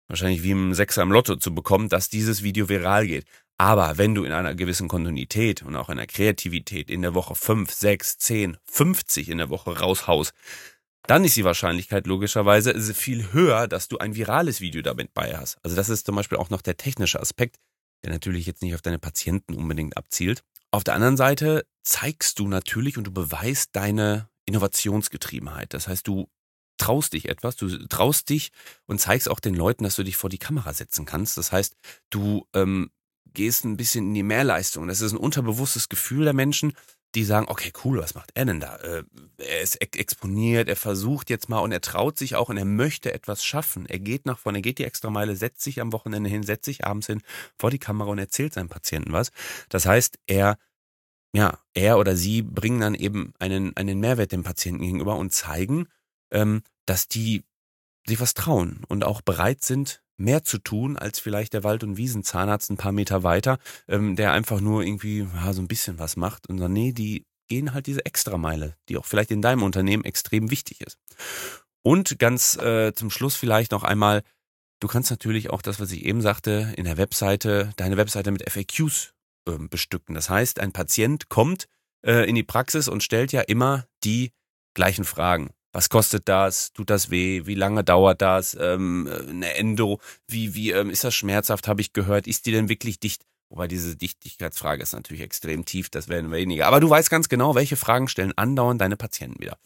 wahrscheinlich 0.08 0.42
wie 0.42 0.52
im 0.52 0.74
Sechser 0.74 1.02
im 1.02 1.10
Lotto 1.10 1.36
zu 1.36 1.54
bekommen, 1.54 1.88
dass 1.88 2.08
dieses 2.08 2.42
Video 2.42 2.68
viral 2.68 3.06
geht. 3.06 3.24
Aber 3.58 3.96
wenn 3.96 4.14
du 4.14 4.24
in 4.24 4.32
einer 4.32 4.54
gewissen 4.54 4.88
Kontinuität 4.88 5.62
und 5.62 5.76
auch 5.76 5.88
einer 5.88 6.06
Kreativität 6.06 6.90
in 6.90 7.02
der 7.02 7.14
Woche 7.14 7.34
5, 7.34 7.72
6, 7.72 8.18
10, 8.18 8.58
50 8.70 9.30
in 9.30 9.38
der 9.38 9.48
Woche 9.48 9.78
raushaust, 9.78 10.34
dann 11.06 11.24
ist 11.24 11.36
die 11.36 11.44
Wahrscheinlichkeit 11.44 12.06
logischerweise 12.06 12.94
viel 12.94 13.32
höher, 13.32 13.68
dass 13.68 13.88
du 13.88 13.98
ein 13.98 14.14
virales 14.14 14.60
Video 14.60 14.82
damit 14.82 15.14
bei 15.14 15.36
hast. 15.36 15.58
Also 15.62 15.76
das 15.76 15.88
ist 15.88 16.06
zum 16.06 16.16
Beispiel 16.16 16.38
auch 16.38 16.50
noch 16.50 16.62
der 16.62 16.76
technische 16.76 17.20
Aspekt, 17.20 17.56
der 18.04 18.12
natürlich 18.12 18.46
jetzt 18.46 18.62
nicht 18.62 18.74
auf 18.74 18.82
deine 18.82 18.98
Patienten 18.98 19.54
unbedingt 19.54 19.96
abzielt. 19.96 20.42
Auf 20.70 20.84
der 20.84 20.94
anderen 20.94 21.16
Seite 21.16 21.66
zeigst 21.84 22.38
du 22.38 22.48
natürlich 22.48 22.98
und 22.98 23.04
du 23.04 23.12
beweist 23.12 23.70
deine 23.74 24.28
Innovationsgetriebenheit. 24.46 25.74
Das 25.74 25.88
heißt, 25.88 26.06
du 26.06 26.28
traust 26.78 27.12
dich 27.12 27.28
etwas, 27.28 27.56
du 27.56 27.68
traust 27.86 28.28
dich 28.28 28.50
und 28.86 29.00
zeigst 29.00 29.28
auch 29.28 29.40
den 29.40 29.54
Leuten, 29.54 29.84
dass 29.84 29.96
du 29.96 30.02
dich 30.02 30.16
vor 30.16 30.28
die 30.28 30.38
Kamera 30.38 30.72
setzen 30.72 31.06
kannst. 31.06 31.38
Das 31.38 31.52
heißt, 31.52 31.76
du 32.10 32.46
ähm, 32.52 32.90
gehst 33.32 33.64
ein 33.64 33.76
bisschen 33.76 34.08
in 34.08 34.14
die 34.14 34.22
Mehrleistung. 34.22 34.88
Das 34.88 35.00
ist 35.00 35.12
ein 35.12 35.18
unterbewusstes 35.18 35.88
Gefühl 35.88 36.24
der 36.24 36.34
Menschen, 36.34 36.72
die 37.16 37.24
sagen, 37.24 37.46
okay, 37.48 37.72
cool, 37.84 37.98
was 37.98 38.14
macht 38.14 38.30
er 38.34 38.44
denn 38.44 38.60
da? 38.60 38.76
Äh, 38.76 39.02
er 39.38 39.60
ist 39.62 39.80
exponiert, 39.80 40.68
er 40.68 40.76
versucht 40.76 41.30
jetzt 41.30 41.48
mal 41.48 41.60
und 41.60 41.72
er 41.72 41.80
traut 41.80 42.18
sich 42.18 42.36
auch 42.36 42.50
und 42.50 42.58
er 42.58 42.66
möchte 42.66 43.12
etwas 43.12 43.42
schaffen. 43.44 43.86
Er 43.86 43.98
geht 43.98 44.26
nach 44.26 44.38
vorne, 44.38 44.58
er 44.58 44.62
geht 44.62 44.78
die 44.78 44.84
extra 44.84 45.10
Meile, 45.10 45.34
setzt 45.34 45.62
sich 45.62 45.80
am 45.80 45.92
Wochenende 45.92 46.28
hin, 46.28 46.42
setzt 46.42 46.66
sich 46.66 46.84
abends 46.84 47.06
hin 47.06 47.22
vor 47.58 47.70
die 47.70 47.78
Kamera 47.78 48.10
und 48.10 48.18
erzählt 48.18 48.52
seinem 48.52 48.68
Patienten 48.68 49.12
was. 49.12 49.32
Das 49.70 49.86
heißt, 49.86 50.18
er, 50.26 50.58
ja, 51.34 51.58
er 51.74 51.98
oder 51.98 52.16
sie 52.16 52.42
bringen 52.42 52.80
dann 52.80 52.94
eben 52.94 53.32
einen, 53.38 53.74
einen 53.76 53.98
Mehrwert 53.98 54.32
dem 54.32 54.44
Patienten 54.44 54.82
gegenüber 54.82 55.16
und 55.16 55.32
zeigen, 55.32 55.88
ähm, 56.30 56.62
dass 56.84 57.08
die 57.08 57.44
sich 58.06 58.20
was 58.20 58.34
trauen 58.34 58.82
und 58.88 59.04
auch 59.04 59.22
bereit 59.22 59.64
sind, 59.64 60.02
mehr 60.16 60.42
zu 60.42 60.58
tun 60.58 60.96
als 60.96 61.18
vielleicht 61.18 61.52
der 61.52 61.64
Wald- 61.64 61.84
und 61.84 61.96
Wiesenzahnarzt 61.96 62.70
ein 62.70 62.76
paar 62.76 62.92
Meter 62.92 63.22
weiter, 63.22 63.58
ähm, 63.88 64.16
der 64.16 64.32
einfach 64.32 64.60
nur 64.60 64.82
irgendwie 64.82 65.26
ja, 65.34 65.52
so 65.52 65.60
ein 65.60 65.68
bisschen 65.68 65.98
was 65.98 66.16
macht. 66.16 66.48
Und 66.48 66.58
dann, 66.58 66.72
nee, 66.72 66.92
die 66.92 67.26
gehen 67.48 67.74
halt 67.74 67.86
diese 67.86 68.04
Extrameile, 68.04 68.76
die 68.88 68.96
auch 68.96 69.04
vielleicht 69.04 69.30
in 69.30 69.42
deinem 69.42 69.62
Unternehmen 69.62 70.04
extrem 70.04 70.50
wichtig 70.50 70.80
ist. 70.80 70.98
Und 71.82 72.18
ganz 72.18 72.56
äh, 72.56 72.92
zum 72.94 73.10
Schluss 73.10 73.36
vielleicht 73.36 73.72
noch 73.72 73.84
einmal, 73.84 74.22
du 74.80 74.88
kannst 74.88 75.10
natürlich 75.10 75.50
auch 75.50 75.62
das, 75.62 75.78
was 75.78 75.92
ich 75.92 76.04
eben 76.04 76.20
sagte, 76.20 76.74
in 76.76 76.84
der 76.84 76.96
Webseite, 76.96 77.72
deine 77.76 77.96
Webseite 77.96 78.32
mit 78.32 78.48
FAQs 78.50 79.14
äh, 79.46 79.58
bestücken. 79.70 80.14
Das 80.14 80.28
heißt, 80.28 80.58
ein 80.58 80.72
Patient 80.72 81.28
kommt 81.28 81.66
äh, 82.04 82.28
in 82.28 82.34
die 82.34 82.42
Praxis 82.42 82.88
und 82.88 83.02
stellt 83.02 83.32
ja 83.32 83.42
immer 83.42 83.86
die 84.02 84.32
gleichen 84.74 85.04
Fragen 85.04 85.50
was 85.76 85.90
kostet 85.90 86.26
das, 86.26 86.72
tut 86.72 86.88
das 86.88 87.10
weh, 87.10 87.42
wie 87.44 87.54
lange 87.54 87.84
dauert 87.84 88.22
das, 88.22 88.56
ähm, 88.58 89.06
eine 89.28 89.56
Endo, 89.56 90.00
wie, 90.26 90.54
wie 90.54 90.70
ähm, 90.70 90.88
ist 90.88 91.04
das 91.04 91.14
schmerzhaft, 91.14 91.68
habe 91.68 91.82
ich 91.82 91.92
gehört, 91.92 92.26
ist 92.26 92.46
die 92.46 92.52
denn 92.52 92.70
wirklich 92.70 92.98
dicht? 92.98 93.26
Wobei 93.50 93.68
diese 93.68 93.94
Dichtigkeitsfrage 93.94 94.82
ist 94.82 94.94
natürlich 94.94 95.22
extrem 95.22 95.66
tief, 95.66 95.90
das 95.90 96.08
werden 96.08 96.32
weniger. 96.32 96.66
Aber 96.66 96.80
du 96.80 96.88
weißt 96.88 97.10
ganz 97.10 97.28
genau, 97.28 97.54
welche 97.54 97.76
Fragen 97.76 98.08
stellen 98.08 98.32
andauernd 98.38 98.80
deine 98.80 98.96
Patienten 98.96 99.38
wieder. 99.38 99.58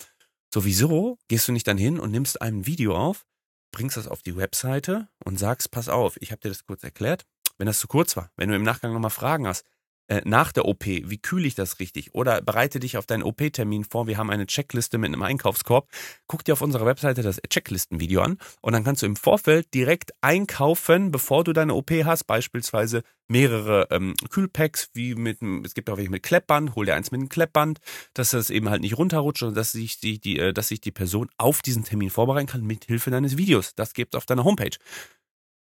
Sowieso 0.52 1.16
gehst 1.28 1.46
du 1.46 1.52
nicht 1.52 1.68
dann 1.68 1.78
hin 1.78 2.00
und 2.00 2.10
nimmst 2.10 2.42
ein 2.42 2.66
Video 2.66 2.96
auf, 2.96 3.24
bringst 3.70 3.96
das 3.96 4.08
auf 4.08 4.24
die 4.24 4.34
Webseite 4.34 5.06
und 5.24 5.38
sagst, 5.38 5.70
pass 5.70 5.88
auf, 5.88 6.16
ich 6.20 6.32
habe 6.32 6.40
dir 6.40 6.48
das 6.48 6.66
kurz 6.66 6.82
erklärt. 6.82 7.24
Wenn 7.56 7.68
das 7.68 7.78
zu 7.78 7.86
kurz 7.86 8.16
war, 8.16 8.32
wenn 8.36 8.48
du 8.48 8.56
im 8.56 8.64
Nachgang 8.64 8.92
nochmal 8.92 9.10
Fragen 9.10 9.46
hast, 9.46 9.64
äh, 10.10 10.22
nach 10.24 10.50
der 10.50 10.64
OP, 10.64 10.86
wie 10.86 11.18
kühle 11.18 11.46
ich 11.46 11.54
das 11.54 11.78
richtig? 11.78 12.14
Oder 12.14 12.42
bereite 12.42 12.80
dich 12.80 12.96
auf 12.96 13.06
deinen 13.06 13.22
OP-Termin 13.22 13.84
vor. 13.84 14.08
Wir 14.08 14.18
haben 14.18 14.28
eine 14.28 14.46
Checkliste 14.46 14.98
mit 14.98 15.08
einem 15.08 15.22
Einkaufskorb. 15.22 15.88
Guck 16.26 16.44
dir 16.44 16.54
auf 16.54 16.62
unserer 16.62 16.84
Webseite 16.84 17.22
das 17.22 17.40
Checklisten-Video 17.48 18.20
an 18.20 18.38
und 18.60 18.72
dann 18.72 18.82
kannst 18.82 19.02
du 19.02 19.06
im 19.06 19.14
Vorfeld 19.14 19.72
direkt 19.72 20.10
einkaufen, 20.20 21.12
bevor 21.12 21.44
du 21.44 21.52
deine 21.52 21.74
OP 21.74 21.92
hast. 22.04 22.24
Beispielsweise 22.24 23.02
mehrere 23.28 23.86
ähm, 23.90 24.14
Kühlpacks, 24.30 24.90
wie 24.94 25.14
mit, 25.14 25.38
es 25.64 25.74
gibt 25.74 25.88
auch 25.88 25.96
welche 25.96 26.10
mit 26.10 26.24
Kleppband, 26.24 26.74
hol 26.74 26.86
dir 26.86 26.96
eins 26.96 27.12
mit 27.12 27.20
einem 27.20 27.28
Kleppband, 27.28 27.78
dass 28.12 28.30
das 28.30 28.50
eben 28.50 28.68
halt 28.68 28.80
nicht 28.80 28.98
runterrutscht 28.98 29.44
und 29.44 29.56
dass 29.56 29.70
sich 29.70 30.00
die, 30.00 30.18
die, 30.18 30.40
äh, 30.40 30.52
dass 30.52 30.68
sich 30.68 30.80
die 30.80 30.90
Person 30.90 31.30
auf 31.38 31.62
diesen 31.62 31.84
Termin 31.84 32.10
vorbereiten 32.10 32.48
kann 32.48 32.66
mit 32.66 32.86
Hilfe 32.86 33.12
deines 33.12 33.36
Videos. 33.36 33.76
Das 33.76 33.94
gibt 33.94 34.14
es 34.14 34.18
auf 34.18 34.26
deiner 34.26 34.42
Homepage. 34.42 34.76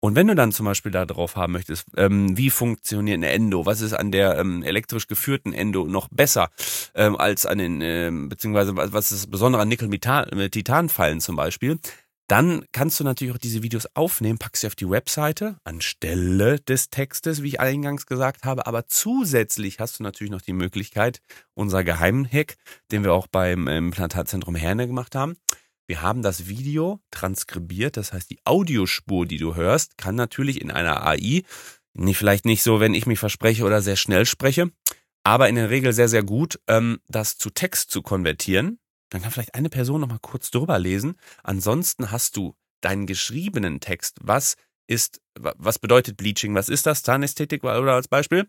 Und 0.02 0.16
wenn 0.16 0.28
du 0.28 0.36
dann 0.36 0.52
zum 0.52 0.66
Beispiel 0.66 0.92
da 0.92 1.06
drauf 1.06 1.36
haben 1.36 1.54
möchtest, 1.54 1.88
ähm, 1.98 2.38
wie 2.38 2.50
funktioniert 2.50 3.18
eine 3.18 3.30
Endo, 3.30 3.66
was 3.66 3.82
ist 3.82 3.94
an 3.94 4.12
der 4.12 4.38
ähm, 4.38 4.64
elektrisch 4.64 5.08
geführten 5.08 5.52
Endo 5.52 5.88
noch 5.88 6.08
besser 6.10 6.50
ähm, 6.96 7.18
als 7.18 7.46
an 7.46 7.58
den, 7.58 7.82
ähm, 7.82 8.30
beziehungsweise 8.30 8.76
was 8.76 9.12
ist 9.12 9.24
das 9.24 9.32
Besondere 9.32 9.62
an 9.62 9.68
Nickel-Titan-Fallen 9.68 11.20
zum 11.20 11.36
Beispiel, 11.36 11.80
dann 12.30 12.64
kannst 12.72 13.00
du 13.00 13.04
natürlich 13.04 13.34
auch 13.34 13.40
diese 13.40 13.64
Videos 13.64 13.88
aufnehmen, 13.96 14.38
packst 14.38 14.62
sie 14.62 14.68
auf 14.68 14.76
die 14.76 14.90
Webseite 14.90 15.58
anstelle 15.64 16.60
des 16.60 16.92
Textes, 16.92 17.42
wie 17.42 17.48
ich 17.48 17.60
eingangs 17.60 18.06
gesagt 18.06 18.46
habe. 18.46 18.68
Aber 18.68 18.86
zusätzlich 18.86 19.80
hast 19.80 20.00
du 20.00 20.04
natürlich 20.04 20.32
noch 20.32 20.44
die 20.44 20.54
Möglichkeit, 20.54 21.22
unser 21.56 21.84
geheimen 21.84 22.32
Hack, 22.32 22.58
den 22.92 23.04
wir 23.04 23.14
auch 23.14 23.26
beim 23.26 23.68
Implantatzentrum 23.68 24.54
Herne 24.54 24.86
gemacht 24.86 25.16
haben, 25.16 25.38
wir 25.90 26.04
haben 26.04 26.22
das 26.22 26.48
Video 26.48 27.02
transkribiert, 27.10 27.98
das 27.98 28.14
heißt, 28.14 28.30
die 28.30 28.40
Audiospur, 28.46 29.26
die 29.26 29.38
du 29.38 29.56
hörst, 29.56 29.98
kann 29.98 30.14
natürlich 30.14 30.62
in 30.62 30.70
einer 30.70 31.04
AI, 31.04 31.42
nicht, 31.96 32.18
vielleicht 32.18 32.46
nicht 32.46 32.62
so, 32.62 32.80
wenn 32.80 32.94
ich 32.94 33.08
mich 33.08 33.18
verspreche 33.18 33.64
oder 33.66 33.82
sehr 33.82 33.96
schnell 33.96 34.28
spreche, 34.28 34.70
aber 35.24 35.50
in 35.50 35.56
der 35.56 35.72
Regel 35.72 35.92
sehr, 35.92 36.08
sehr 36.08 36.22
gut, 36.22 36.60
ähm, 36.68 37.00
das 37.08 37.40
zu 37.40 37.50
Text 37.50 37.90
zu 37.90 38.04
konvertieren. 38.04 38.78
Dann 39.10 39.24
kann 39.24 39.32
vielleicht 39.32 39.56
eine 39.56 39.70
Person 39.70 40.02
nochmal 40.02 40.20
kurz 40.22 40.52
drüber 40.52 40.78
lesen. 40.78 41.16
Ansonsten 41.44 42.12
hast 42.12 42.38
du 42.38 42.54
deinen 42.82 43.08
geschriebenen 43.08 43.80
Text. 43.80 44.18
Was 44.22 44.58
ist, 44.86 45.22
was 45.34 45.80
bedeutet 45.80 46.18
Bleaching? 46.18 46.54
Was 46.54 46.70
ist 46.70 46.86
das? 46.86 47.02
Zahnästhetik 47.02 47.64
oder 47.64 47.96
als 47.96 48.08
Beispiel? 48.08 48.48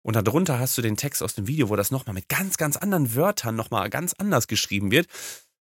Und 0.00 0.16
darunter 0.16 0.58
hast 0.58 0.78
du 0.78 0.82
den 0.82 0.96
Text 0.96 1.22
aus 1.22 1.34
dem 1.34 1.46
Video, 1.46 1.68
wo 1.68 1.76
das 1.76 1.90
nochmal 1.90 2.14
mit 2.14 2.30
ganz, 2.30 2.56
ganz 2.56 2.78
anderen 2.78 3.14
Wörtern 3.14 3.56
nochmal 3.56 3.90
ganz 3.90 4.14
anders 4.14 4.46
geschrieben 4.46 4.90
wird 4.90 5.06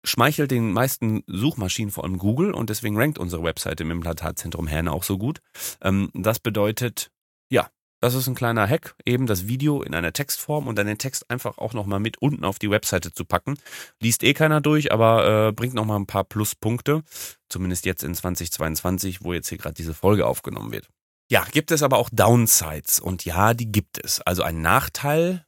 schmeichelt 0.08 0.50
den 0.50 0.72
meisten 0.72 1.22
Suchmaschinen, 1.26 1.90
vor 1.90 2.04
allem 2.04 2.18
Google, 2.18 2.52
und 2.52 2.70
deswegen 2.70 2.96
rankt 2.96 3.18
unsere 3.18 3.42
Webseite 3.42 3.84
im 3.84 3.90
Implantatzentrum 3.90 4.66
Herne 4.66 4.92
auch 4.92 5.04
so 5.04 5.18
gut. 5.18 5.40
Ähm, 5.82 6.10
das 6.14 6.40
bedeutet, 6.40 7.10
ja, 7.50 7.68
das 8.00 8.14
ist 8.14 8.28
ein 8.28 8.34
kleiner 8.34 8.68
Hack, 8.68 8.94
eben 9.04 9.26
das 9.26 9.48
Video 9.48 9.82
in 9.82 9.92
einer 9.94 10.12
Textform 10.12 10.68
und 10.68 10.78
dann 10.78 10.86
den 10.86 10.98
Text 10.98 11.28
einfach 11.30 11.58
auch 11.58 11.72
nochmal 11.72 11.98
mit 11.98 12.18
unten 12.18 12.44
auf 12.44 12.58
die 12.60 12.70
Webseite 12.70 13.12
zu 13.12 13.24
packen. 13.24 13.58
Liest 14.00 14.22
eh 14.22 14.34
keiner 14.34 14.60
durch, 14.60 14.92
aber 14.92 15.48
äh, 15.48 15.52
bringt 15.52 15.74
nochmal 15.74 15.98
ein 15.98 16.06
paar 16.06 16.24
Pluspunkte, 16.24 17.02
zumindest 17.48 17.86
jetzt 17.86 18.04
in 18.04 18.14
2022, 18.14 19.24
wo 19.24 19.32
jetzt 19.32 19.48
hier 19.48 19.58
gerade 19.58 19.74
diese 19.74 19.94
Folge 19.94 20.26
aufgenommen 20.26 20.70
wird. 20.70 20.88
Ja, 21.30 21.44
gibt 21.50 21.72
es 21.72 21.82
aber 21.82 21.98
auch 21.98 22.08
Downsides 22.10 23.00
und 23.00 23.24
ja, 23.24 23.52
die 23.52 23.70
gibt 23.70 24.02
es. 24.02 24.20
Also 24.22 24.42
ein 24.44 24.62
Nachteil, 24.62 25.44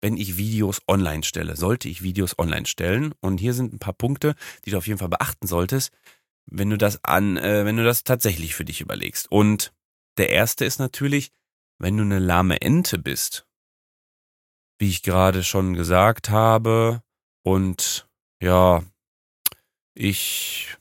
wenn 0.00 0.16
ich 0.16 0.36
Videos 0.36 0.80
online 0.88 1.22
stelle, 1.22 1.56
sollte 1.56 1.88
ich 1.88 2.02
Videos 2.02 2.38
online 2.38 2.66
stellen 2.66 3.14
und 3.20 3.38
hier 3.38 3.54
sind 3.54 3.72
ein 3.72 3.78
paar 3.78 3.94
Punkte, 3.94 4.34
die 4.64 4.70
du 4.70 4.78
auf 4.78 4.86
jeden 4.86 4.98
Fall 4.98 5.08
beachten 5.08 5.46
solltest, 5.46 5.92
wenn 6.46 6.70
du 6.70 6.78
das 6.78 7.04
an, 7.04 7.36
äh, 7.36 7.64
wenn 7.64 7.76
du 7.76 7.84
das 7.84 8.04
tatsächlich 8.04 8.54
für 8.54 8.64
dich 8.64 8.80
überlegst. 8.80 9.30
Und 9.30 9.72
der 10.16 10.30
erste 10.30 10.64
ist 10.64 10.78
natürlich, 10.78 11.30
wenn 11.78 11.96
du 11.96 12.02
eine 12.02 12.18
lahme 12.18 12.60
Ente 12.60 12.98
bist, 12.98 13.46
wie 14.78 14.88
ich 14.88 15.02
gerade 15.02 15.44
schon 15.44 15.74
gesagt 15.74 16.30
habe 16.30 17.02
und 17.42 18.08
ja, 18.42 18.82
ich 19.94 20.76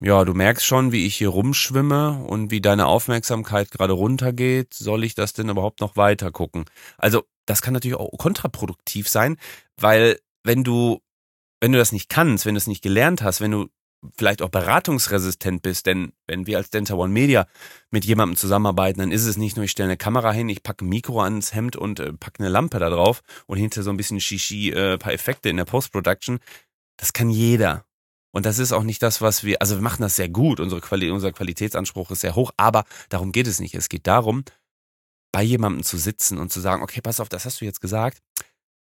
ja, 0.00 0.24
du 0.24 0.34
merkst 0.34 0.64
schon, 0.64 0.92
wie 0.92 1.06
ich 1.06 1.16
hier 1.16 1.28
rumschwimme 1.28 2.24
und 2.24 2.50
wie 2.50 2.60
deine 2.60 2.86
Aufmerksamkeit 2.86 3.70
gerade 3.70 3.92
runtergeht. 3.92 4.74
Soll 4.74 5.04
ich 5.04 5.14
das 5.14 5.32
denn 5.32 5.48
überhaupt 5.48 5.80
noch 5.80 5.96
weiter 5.96 6.30
gucken? 6.30 6.64
Also, 6.98 7.24
das 7.46 7.62
kann 7.62 7.74
natürlich 7.74 7.96
auch 7.96 8.10
kontraproduktiv 8.18 9.08
sein, 9.08 9.36
weil 9.76 10.18
wenn 10.44 10.64
du, 10.64 11.00
wenn 11.60 11.72
du 11.72 11.78
das 11.78 11.92
nicht 11.92 12.08
kannst, 12.08 12.46
wenn 12.46 12.54
du 12.54 12.58
es 12.58 12.66
nicht 12.66 12.82
gelernt 12.82 13.22
hast, 13.22 13.40
wenn 13.40 13.50
du 13.50 13.68
vielleicht 14.16 14.42
auch 14.42 14.50
beratungsresistent 14.50 15.62
bist, 15.62 15.86
denn 15.86 16.12
wenn 16.26 16.46
wir 16.46 16.58
als 16.58 16.70
Denta 16.70 16.94
One 16.94 17.12
Media 17.12 17.46
mit 17.90 18.04
jemandem 18.04 18.36
zusammenarbeiten, 18.36 19.00
dann 19.00 19.12
ist 19.12 19.24
es 19.24 19.36
nicht 19.36 19.56
nur, 19.56 19.64
ich 19.64 19.70
stelle 19.70 19.88
eine 19.88 19.96
Kamera 19.96 20.32
hin, 20.32 20.48
ich 20.48 20.62
packe 20.62 20.84
ein 20.84 20.88
Mikro 20.88 21.22
ans 21.22 21.54
Hemd 21.54 21.76
und 21.76 22.00
äh, 22.00 22.12
packe 22.12 22.40
eine 22.40 22.50
Lampe 22.50 22.78
da 22.78 22.90
drauf 22.90 23.22
und 23.46 23.58
hinter 23.58 23.82
so 23.82 23.90
ein 23.90 23.96
bisschen 23.96 24.20
Shishi, 24.20 24.70
äh, 24.70 24.98
paar 24.98 25.12
Effekte 25.12 25.48
in 25.48 25.56
der 25.56 25.64
Post-Production. 25.64 26.38
Das 26.96 27.12
kann 27.12 27.30
jeder. 27.30 27.84
Und 28.34 28.46
das 28.46 28.58
ist 28.58 28.72
auch 28.72 28.82
nicht 28.82 29.00
das, 29.00 29.20
was 29.20 29.44
wir, 29.44 29.60
also 29.60 29.76
wir 29.76 29.82
machen 29.82 30.02
das 30.02 30.16
sehr 30.16 30.28
gut, 30.28 30.58
unsere 30.58 30.80
Quali 30.80 31.08
unser 31.08 31.30
Qualitätsanspruch 31.30 32.10
ist 32.10 32.22
sehr 32.22 32.34
hoch, 32.34 32.50
aber 32.56 32.84
darum 33.08 33.30
geht 33.30 33.46
es 33.46 33.60
nicht. 33.60 33.76
Es 33.76 33.88
geht 33.88 34.08
darum, 34.08 34.42
bei 35.32 35.44
jemandem 35.44 35.84
zu 35.84 35.96
sitzen 35.98 36.38
und 36.38 36.52
zu 36.52 36.58
sagen, 36.60 36.82
okay, 36.82 37.00
pass 37.00 37.20
auf, 37.20 37.28
das 37.28 37.44
hast 37.44 37.60
du 37.60 37.64
jetzt 37.64 37.80
gesagt, 37.80 38.18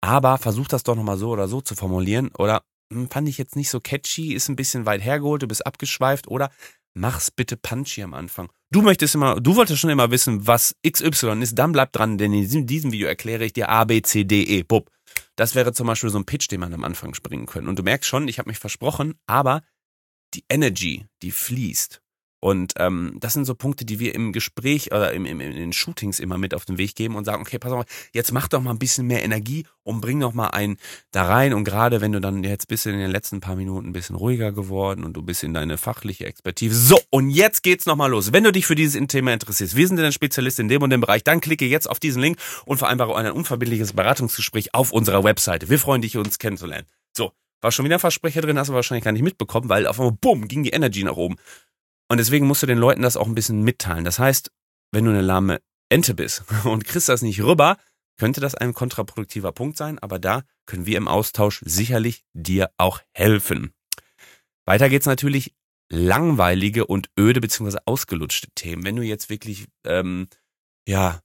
aber 0.01 0.39
versuch 0.39 0.67
das 0.67 0.81
doch 0.81 0.95
nochmal 0.95 1.17
so 1.17 1.29
oder 1.29 1.47
so 1.47 1.61
zu 1.61 1.75
formulieren 1.75 2.31
oder 2.35 2.63
hm, 2.91 3.07
fand 3.11 3.29
ich 3.29 3.37
jetzt 3.37 3.55
nicht 3.55 3.69
so 3.69 3.79
catchy, 3.79 4.33
ist 4.33 4.49
ein 4.49 4.55
bisschen 4.55 4.87
weit 4.87 5.03
hergeholt, 5.03 5.43
du 5.43 5.47
bist 5.47 5.63
abgeschweift 5.63 6.27
oder 6.27 6.49
mach's 6.95 7.29
bitte 7.29 7.55
punchy 7.55 8.01
am 8.01 8.15
Anfang. 8.15 8.49
Du 8.71 8.81
möchtest 8.81 9.13
immer, 9.13 9.39
du 9.39 9.55
wolltest 9.55 9.79
schon 9.79 9.91
immer 9.91 10.09
wissen, 10.09 10.47
was 10.47 10.75
XY 10.87 11.43
ist, 11.43 11.53
dann 11.53 11.71
bleib 11.71 11.91
dran, 11.91 12.17
denn 12.17 12.33
in 12.33 12.65
diesem, 12.65 12.91
Video 12.91 13.07
erkläre 13.07 13.45
ich 13.45 13.53
dir 13.53 13.69
A, 13.69 13.83
B, 13.83 14.01
C, 14.01 14.23
D, 14.23 14.41
E, 14.41 14.63
Bub. 14.63 14.89
Das 15.35 15.55
wäre 15.55 15.73
zum 15.73 15.87
Beispiel 15.87 16.09
so 16.09 16.17
ein 16.17 16.25
Pitch, 16.25 16.49
den 16.49 16.61
man 16.61 16.73
am 16.73 16.83
Anfang 16.83 17.13
springen 17.13 17.45
können. 17.45 17.67
Und 17.67 17.77
du 17.77 17.83
merkst 17.83 18.09
schon, 18.09 18.27
ich 18.27 18.39
habe 18.39 18.49
mich 18.49 18.59
versprochen, 18.59 19.19
aber 19.25 19.63
die 20.33 20.45
Energy, 20.49 21.05
die 21.21 21.31
fließt. 21.31 22.01
Und 22.45 22.73
ähm, 22.77 23.17
das 23.19 23.33
sind 23.33 23.45
so 23.45 23.55
Punkte, 23.55 23.85
die 23.85 23.97
wir 23.97 24.13
im 24.13 24.31
Gespräch 24.31 24.91
oder 24.91 25.13
im, 25.13 25.25
im, 25.25 25.39
in 25.39 25.53
den 25.53 25.73
Shootings 25.73 26.19
immer 26.19 26.37
mit 26.37 26.53
auf 26.53 26.63
den 26.63 26.77
Weg 26.77 26.93
geben 26.93 27.15
und 27.15 27.25
sagen, 27.25 27.41
okay, 27.41 27.57
pass 27.57 27.71
auf, 27.71 27.85
jetzt 28.13 28.31
mach 28.33 28.47
doch 28.47 28.61
mal 28.61 28.69
ein 28.69 28.77
bisschen 28.77 29.07
mehr 29.07 29.23
Energie 29.23 29.65
und 29.81 29.99
bring 29.99 30.19
doch 30.19 30.31
mal 30.33 30.49
einen 30.49 30.77
da 31.09 31.23
rein. 31.23 31.55
Und 31.55 31.63
gerade 31.63 32.01
wenn 32.01 32.11
du 32.11 32.21
dann 32.21 32.43
jetzt 32.43 32.67
bist 32.67 32.85
in 32.85 32.99
den 32.99 33.09
letzten 33.09 33.39
paar 33.39 33.55
Minuten 33.55 33.87
ein 33.87 33.93
bisschen 33.93 34.15
ruhiger 34.15 34.51
geworden 34.51 35.03
und 35.03 35.13
du 35.13 35.23
bist 35.23 35.43
in 35.43 35.55
deine 35.55 35.79
fachliche 35.79 36.27
Expertise. 36.27 36.75
So, 36.75 36.99
und 37.09 37.31
jetzt 37.31 37.63
geht's 37.63 37.87
nochmal 37.87 38.11
los. 38.11 38.31
Wenn 38.31 38.43
du 38.43 38.51
dich 38.51 38.67
für 38.67 38.75
dieses 38.75 39.01
Thema 39.07 39.33
interessierst, 39.33 39.75
wir 39.75 39.87
sind 39.87 39.97
denn 39.97 40.11
Spezialist 40.11 40.59
in 40.59 40.67
dem 40.67 40.83
und 40.83 40.91
dem 40.91 41.01
Bereich, 41.01 41.23
dann 41.23 41.41
klicke 41.41 41.65
jetzt 41.65 41.89
auf 41.89 41.99
diesen 41.99 42.21
Link 42.21 42.37
und 42.65 42.77
vereinbare 42.77 43.15
ein 43.15 43.31
unverbindliches 43.31 43.93
Beratungsgespräch 43.93 44.75
auf 44.75 44.91
unserer 44.91 45.23
Webseite. 45.23 45.67
Wir 45.71 45.79
freuen 45.79 46.03
dich, 46.03 46.15
uns 46.15 46.37
kennenzulernen. 46.37 46.85
So, 47.11 47.31
war 47.61 47.71
schon 47.71 47.85
wieder 47.85 47.95
ein 47.95 47.99
Versprecher 47.99 48.41
drin, 48.41 48.59
hast 48.59 48.67
du 48.67 48.73
wahrscheinlich 48.73 49.03
gar 49.03 49.13
nicht 49.13 49.23
mitbekommen, 49.23 49.67
weil 49.67 49.87
auf 49.87 49.99
einmal, 49.99 50.15
bumm, 50.21 50.47
ging 50.47 50.61
die 50.61 50.69
Energy 50.69 51.03
nach 51.03 51.15
oben. 51.15 51.37
Und 52.09 52.17
deswegen 52.17 52.47
musst 52.47 52.63
du 52.63 52.67
den 52.67 52.77
Leuten 52.77 53.01
das 53.01 53.17
auch 53.17 53.27
ein 53.27 53.35
bisschen 53.35 53.63
mitteilen. 53.63 54.05
Das 54.05 54.19
heißt, 54.19 54.51
wenn 54.91 55.05
du 55.05 55.11
eine 55.11 55.21
lahme 55.21 55.61
Ente 55.89 56.13
bist 56.13 56.43
und 56.63 56.85
kriegst 56.85 57.09
das 57.09 57.21
nicht 57.21 57.41
rüber, 57.41 57.77
könnte 58.17 58.41
das 58.41 58.55
ein 58.55 58.73
kontraproduktiver 58.73 59.51
Punkt 59.51 59.77
sein, 59.77 59.99
aber 59.99 60.19
da 60.19 60.43
können 60.65 60.85
wir 60.85 60.97
im 60.97 61.07
Austausch 61.07 61.61
sicherlich 61.65 62.23
dir 62.33 62.71
auch 62.77 63.01
helfen. 63.13 63.73
Weiter 64.65 64.89
geht's 64.89 65.05
natürlich 65.05 65.53
langweilige 65.91 66.87
und 66.87 67.09
öde 67.19 67.41
beziehungsweise 67.41 67.85
ausgelutschte 67.85 68.49
Themen. 68.55 68.83
Wenn 68.83 68.95
du 68.95 69.03
jetzt 69.03 69.29
wirklich, 69.29 69.67
ähm, 69.85 70.27
ja, 70.87 71.21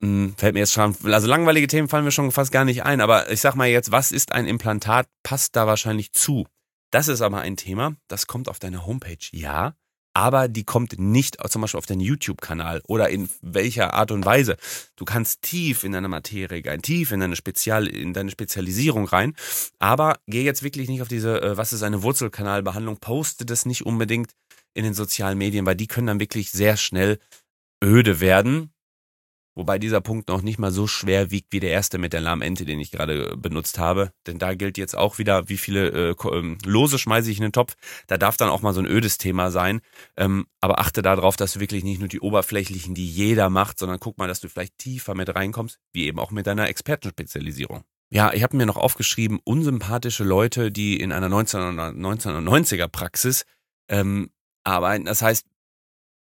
mh, 0.00 0.08
hm, 0.08 0.34
fällt 0.36 0.54
mir 0.54 0.60
jetzt 0.60 0.72
schon, 0.72 0.96
also 1.04 1.26
langweilige 1.26 1.68
Themen 1.68 1.88
fallen 1.88 2.04
mir 2.04 2.10
schon 2.10 2.32
fast 2.32 2.52
gar 2.52 2.64
nicht 2.64 2.82
ein, 2.82 3.00
aber 3.00 3.30
ich 3.30 3.40
sag 3.40 3.54
mal 3.54 3.68
jetzt, 3.68 3.92
was 3.92 4.12
ist 4.12 4.32
ein 4.32 4.46
Implantat, 4.46 5.08
passt 5.22 5.56
da 5.56 5.66
wahrscheinlich 5.66 6.12
zu. 6.12 6.46
Das 6.90 7.08
ist 7.08 7.20
aber 7.20 7.40
ein 7.40 7.56
Thema, 7.56 7.96
das 8.08 8.26
kommt 8.26 8.48
auf 8.48 8.58
deine 8.58 8.86
Homepage, 8.86 9.16
ja, 9.32 9.74
aber 10.16 10.48
die 10.48 10.64
kommt 10.64 10.98
nicht 10.98 11.36
zum 11.46 11.60
Beispiel 11.60 11.76
auf 11.76 11.84
deinen 11.84 12.00
YouTube-Kanal 12.00 12.80
oder 12.88 13.10
in 13.10 13.28
welcher 13.42 13.92
Art 13.92 14.10
und 14.10 14.24
Weise. 14.24 14.56
Du 14.96 15.04
kannst 15.04 15.42
tief 15.42 15.84
in 15.84 15.92
deine 15.92 16.08
Materie 16.08 16.62
gehen, 16.62 16.80
tief 16.80 17.12
in 17.12 17.20
deine 17.20 17.36
Spezial, 17.36 17.86
in 17.86 18.14
deine 18.14 18.30
Spezialisierung 18.30 19.04
rein, 19.04 19.34
aber 19.78 20.18
geh 20.26 20.42
jetzt 20.42 20.62
wirklich 20.62 20.88
nicht 20.88 21.02
auf 21.02 21.08
diese, 21.08 21.42
äh, 21.42 21.56
was 21.58 21.74
ist 21.74 21.82
eine 21.82 22.02
Wurzelkanalbehandlung, 22.02 22.96
poste 22.96 23.44
das 23.44 23.66
nicht 23.66 23.84
unbedingt 23.84 24.32
in 24.72 24.84
den 24.84 24.94
sozialen 24.94 25.36
Medien, 25.36 25.66
weil 25.66 25.76
die 25.76 25.86
können 25.86 26.06
dann 26.06 26.20
wirklich 26.20 26.50
sehr 26.50 26.78
schnell 26.78 27.18
öde 27.84 28.18
werden 28.18 28.72
Wobei 29.56 29.78
dieser 29.78 30.02
Punkt 30.02 30.28
noch 30.28 30.42
nicht 30.42 30.58
mal 30.58 30.70
so 30.70 30.86
schwer 30.86 31.30
wiegt 31.30 31.50
wie 31.50 31.60
der 31.60 31.70
erste 31.70 31.96
mit 31.96 32.12
der 32.12 32.20
Lahmente, 32.20 32.66
den 32.66 32.78
ich 32.78 32.90
gerade 32.90 33.34
benutzt 33.38 33.78
habe. 33.78 34.12
Denn 34.26 34.38
da 34.38 34.52
gilt 34.52 34.76
jetzt 34.76 34.94
auch 34.94 35.16
wieder, 35.16 35.48
wie 35.48 35.56
viele 35.56 36.10
äh, 36.10 36.14
ähm, 36.30 36.58
Lose 36.66 36.98
schmeiße 36.98 37.30
ich 37.30 37.38
in 37.38 37.42
den 37.42 37.52
Topf. 37.52 37.74
Da 38.06 38.18
darf 38.18 38.36
dann 38.36 38.50
auch 38.50 38.60
mal 38.60 38.74
so 38.74 38.80
ein 38.80 38.86
ödes 38.86 39.16
Thema 39.16 39.50
sein. 39.50 39.80
Ähm, 40.18 40.46
aber 40.60 40.78
achte 40.78 41.00
darauf, 41.00 41.36
dass 41.36 41.54
du 41.54 41.60
wirklich 41.60 41.84
nicht 41.84 42.00
nur 42.00 42.08
die 42.08 42.20
oberflächlichen, 42.20 42.94
die 42.94 43.08
jeder 43.08 43.48
macht, 43.48 43.78
sondern 43.78 43.98
guck 43.98 44.18
mal, 44.18 44.28
dass 44.28 44.40
du 44.40 44.50
vielleicht 44.50 44.76
tiefer 44.76 45.14
mit 45.14 45.34
reinkommst, 45.34 45.78
wie 45.94 46.04
eben 46.04 46.18
auch 46.18 46.32
mit 46.32 46.46
deiner 46.46 46.68
Expertenspezialisierung. 46.68 47.82
Ja, 48.10 48.34
ich 48.34 48.42
habe 48.42 48.58
mir 48.58 48.66
noch 48.66 48.76
aufgeschrieben, 48.76 49.40
unsympathische 49.42 50.22
Leute, 50.22 50.70
die 50.70 51.00
in 51.00 51.12
einer 51.12 51.28
1990er 51.28 52.88
Praxis 52.88 53.46
ähm, 53.88 54.30
arbeiten. 54.64 55.06
Das 55.06 55.22
heißt, 55.22 55.46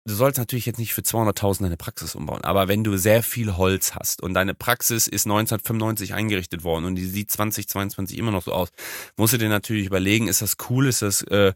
du 0.05 0.13
sollst 0.13 0.37
natürlich 0.37 0.65
jetzt 0.65 0.79
nicht 0.79 0.93
für 0.93 1.01
200.000 1.01 1.63
deine 1.63 1.77
Praxis 1.77 2.15
umbauen, 2.15 2.43
aber 2.43 2.67
wenn 2.67 2.83
du 2.83 2.97
sehr 2.97 3.23
viel 3.23 3.57
Holz 3.57 3.93
hast 3.95 4.21
und 4.21 4.33
deine 4.33 4.53
Praxis 4.53 5.07
ist 5.07 5.25
1995 5.25 6.13
eingerichtet 6.13 6.63
worden 6.63 6.85
und 6.85 6.95
die 6.95 7.05
sieht 7.05 7.31
2022 7.31 8.17
immer 8.17 8.31
noch 8.31 8.43
so 8.43 8.53
aus, 8.53 8.69
musst 9.17 9.33
du 9.33 9.37
dir 9.37 9.49
natürlich 9.49 9.85
überlegen, 9.85 10.27
ist 10.27 10.41
das 10.41 10.57
cool, 10.69 10.87
ist 10.87 11.01
das 11.01 11.21
äh, 11.23 11.53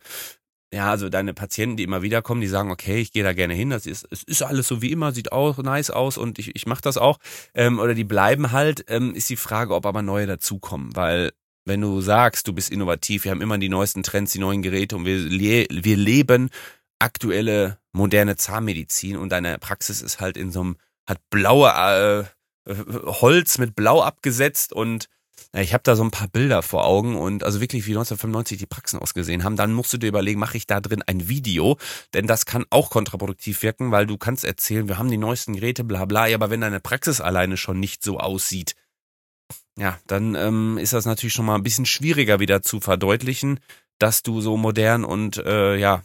ja, 0.73 0.89
also 0.89 1.08
deine 1.08 1.36
Patienten, 1.36 1.77
die 1.77 1.84
immer 1.84 2.01
wieder 2.01 2.23
kommen, 2.23 2.41
die 2.41 2.47
sagen, 2.47 2.71
okay, 2.71 2.99
ich 2.99 3.12
gehe 3.12 3.23
da 3.23 3.34
gerne 3.34 3.53
hin, 3.53 3.69
das 3.69 3.86
ist, 3.86 4.08
es 4.10 4.23
ist 4.23 4.41
alles 4.41 4.67
so 4.67 4.82
wie 4.82 4.91
immer, 4.91 5.12
sieht 5.12 5.32
auch 5.32 5.58
nice 5.60 5.91
aus 5.91 6.17
und 6.17 6.39
ich, 6.39 6.56
ich 6.56 6.65
mache 6.65 6.82
das 6.82 6.97
auch. 6.97 7.19
Ähm, 7.53 7.79
oder 7.79 7.93
die 7.93 8.03
bleiben 8.03 8.51
halt, 8.51 8.86
ähm, 8.88 9.13
ist 9.13 9.29
die 9.29 9.36
Frage, 9.36 9.75
ob 9.75 9.86
aber 9.86 10.01
neue 10.01 10.25
dazukommen, 10.25 10.95
weil 10.95 11.32
wenn 11.65 11.79
du 11.79 12.01
sagst, 12.01 12.47
du 12.47 12.53
bist 12.53 12.71
innovativ, 12.71 13.23
wir 13.23 13.32
haben 13.32 13.41
immer 13.41 13.58
die 13.58 13.69
neuesten 13.69 14.03
Trends, 14.03 14.34
die 14.34 14.39
neuen 14.39 14.63
Geräte 14.63 14.97
und 14.97 15.06
wir, 15.06 15.17
le 15.17 15.67
wir 15.69 15.95
leben 15.95 16.49
aktuelle 17.03 17.77
moderne 17.91 18.35
Zahnmedizin 18.35 19.17
und 19.17 19.29
deine 19.29 19.59
Praxis 19.59 20.01
ist 20.01 20.19
halt 20.19 20.37
in 20.37 20.51
so 20.51 20.61
einem, 20.61 20.77
hat 21.05 21.19
blaue 21.29 21.69
äh, 21.69 22.23
Holz 22.65 23.57
mit 23.57 23.75
Blau 23.75 24.01
abgesetzt 24.01 24.73
und 24.73 25.09
ja, 25.53 25.61
ich 25.61 25.73
habe 25.73 25.83
da 25.83 25.95
so 25.95 26.03
ein 26.03 26.11
paar 26.11 26.29
Bilder 26.29 26.61
vor 26.61 26.85
Augen 26.85 27.15
und 27.17 27.43
also 27.43 27.59
wirklich 27.59 27.85
wie 27.85 27.91
1995 27.91 28.57
die 28.57 28.65
Praxen 28.65 28.99
ausgesehen 28.99 29.43
haben, 29.43 29.55
dann 29.55 29.73
musst 29.73 29.91
du 29.93 29.97
dir 29.97 30.07
überlegen, 30.07 30.39
mache 30.39 30.57
ich 30.57 30.65
da 30.65 30.79
drin 30.79 31.03
ein 31.05 31.27
Video, 31.27 31.77
denn 32.13 32.25
das 32.25 32.45
kann 32.45 32.65
auch 32.69 32.89
kontraproduktiv 32.89 33.61
wirken, 33.61 33.91
weil 33.91 34.07
du 34.07 34.17
kannst 34.17 34.45
erzählen, 34.45 34.87
wir 34.87 34.97
haben 34.97 35.11
die 35.11 35.17
neuesten 35.17 35.53
Geräte, 35.53 35.83
bla 35.83 36.05
bla, 36.05 36.33
aber 36.33 36.49
wenn 36.49 36.61
deine 36.61 36.79
Praxis 36.79 37.21
alleine 37.21 37.57
schon 37.57 37.79
nicht 37.79 38.03
so 38.03 38.19
aussieht, 38.19 38.75
ja, 39.77 39.99
dann 40.07 40.35
ähm, 40.35 40.77
ist 40.77 40.93
das 40.93 41.05
natürlich 41.05 41.33
schon 41.33 41.45
mal 41.45 41.55
ein 41.55 41.63
bisschen 41.63 41.85
schwieriger 41.85 42.39
wieder 42.39 42.61
zu 42.61 42.79
verdeutlichen, 42.79 43.59
dass 43.99 44.23
du 44.23 44.39
so 44.39 44.55
modern 44.55 45.03
und 45.03 45.37
äh, 45.37 45.75
ja 45.75 46.01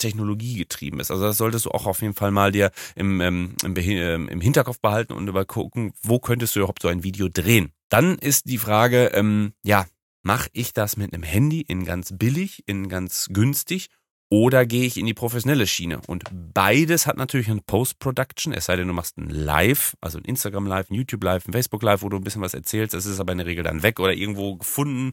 Technologie 0.00 0.56
getrieben 0.56 0.98
ist. 0.98 1.10
Also 1.10 1.24
das 1.24 1.36
solltest 1.36 1.66
du 1.66 1.70
auch 1.70 1.86
auf 1.86 2.02
jeden 2.02 2.14
Fall 2.14 2.32
mal 2.32 2.50
dir 2.50 2.72
im, 2.96 3.20
ähm, 3.20 3.54
im, 3.64 3.76
ähm, 3.76 4.28
im 4.28 4.40
Hinterkopf 4.40 4.80
behalten 4.80 5.12
und 5.12 5.28
über 5.28 5.44
gucken, 5.44 5.92
wo 6.02 6.18
könntest 6.18 6.56
du 6.56 6.60
überhaupt 6.60 6.82
so 6.82 6.88
ein 6.88 7.04
Video 7.04 7.28
drehen. 7.28 7.72
Dann 7.88 8.18
ist 8.18 8.46
die 8.46 8.58
Frage, 8.58 9.12
ähm, 9.14 9.52
ja, 9.62 9.86
mache 10.22 10.48
ich 10.52 10.72
das 10.72 10.96
mit 10.96 11.14
einem 11.14 11.22
Handy 11.22 11.60
in 11.60 11.84
ganz 11.84 12.12
billig, 12.16 12.64
in 12.66 12.88
ganz 12.88 13.28
günstig 13.30 13.88
oder 14.30 14.64
gehe 14.64 14.86
ich 14.86 14.96
in 14.96 15.06
die 15.06 15.14
professionelle 15.14 15.66
Schiene? 15.66 16.00
Und 16.06 16.24
beides 16.54 17.06
hat 17.06 17.16
natürlich 17.16 17.50
eine 17.50 17.60
Post-Production, 17.60 18.52
es 18.54 18.66
sei 18.66 18.76
denn, 18.76 18.86
du 18.86 18.94
machst 18.94 19.18
ein 19.18 19.28
Live, 19.28 19.96
also 20.00 20.18
ein 20.18 20.24
Instagram-Live, 20.24 20.88
ein 20.88 20.94
YouTube-Live, 20.94 21.48
ein 21.48 21.52
Facebook-Live, 21.52 22.02
wo 22.02 22.08
du 22.08 22.16
ein 22.16 22.22
bisschen 22.22 22.40
was 22.40 22.54
erzählst. 22.54 22.94
Das 22.94 23.06
ist 23.06 23.18
aber 23.18 23.32
in 23.32 23.38
der 23.38 23.46
Regel 23.46 23.64
dann 23.64 23.82
weg 23.82 23.98
oder 23.98 24.12
irgendwo 24.12 24.56
gefunden 24.56 25.12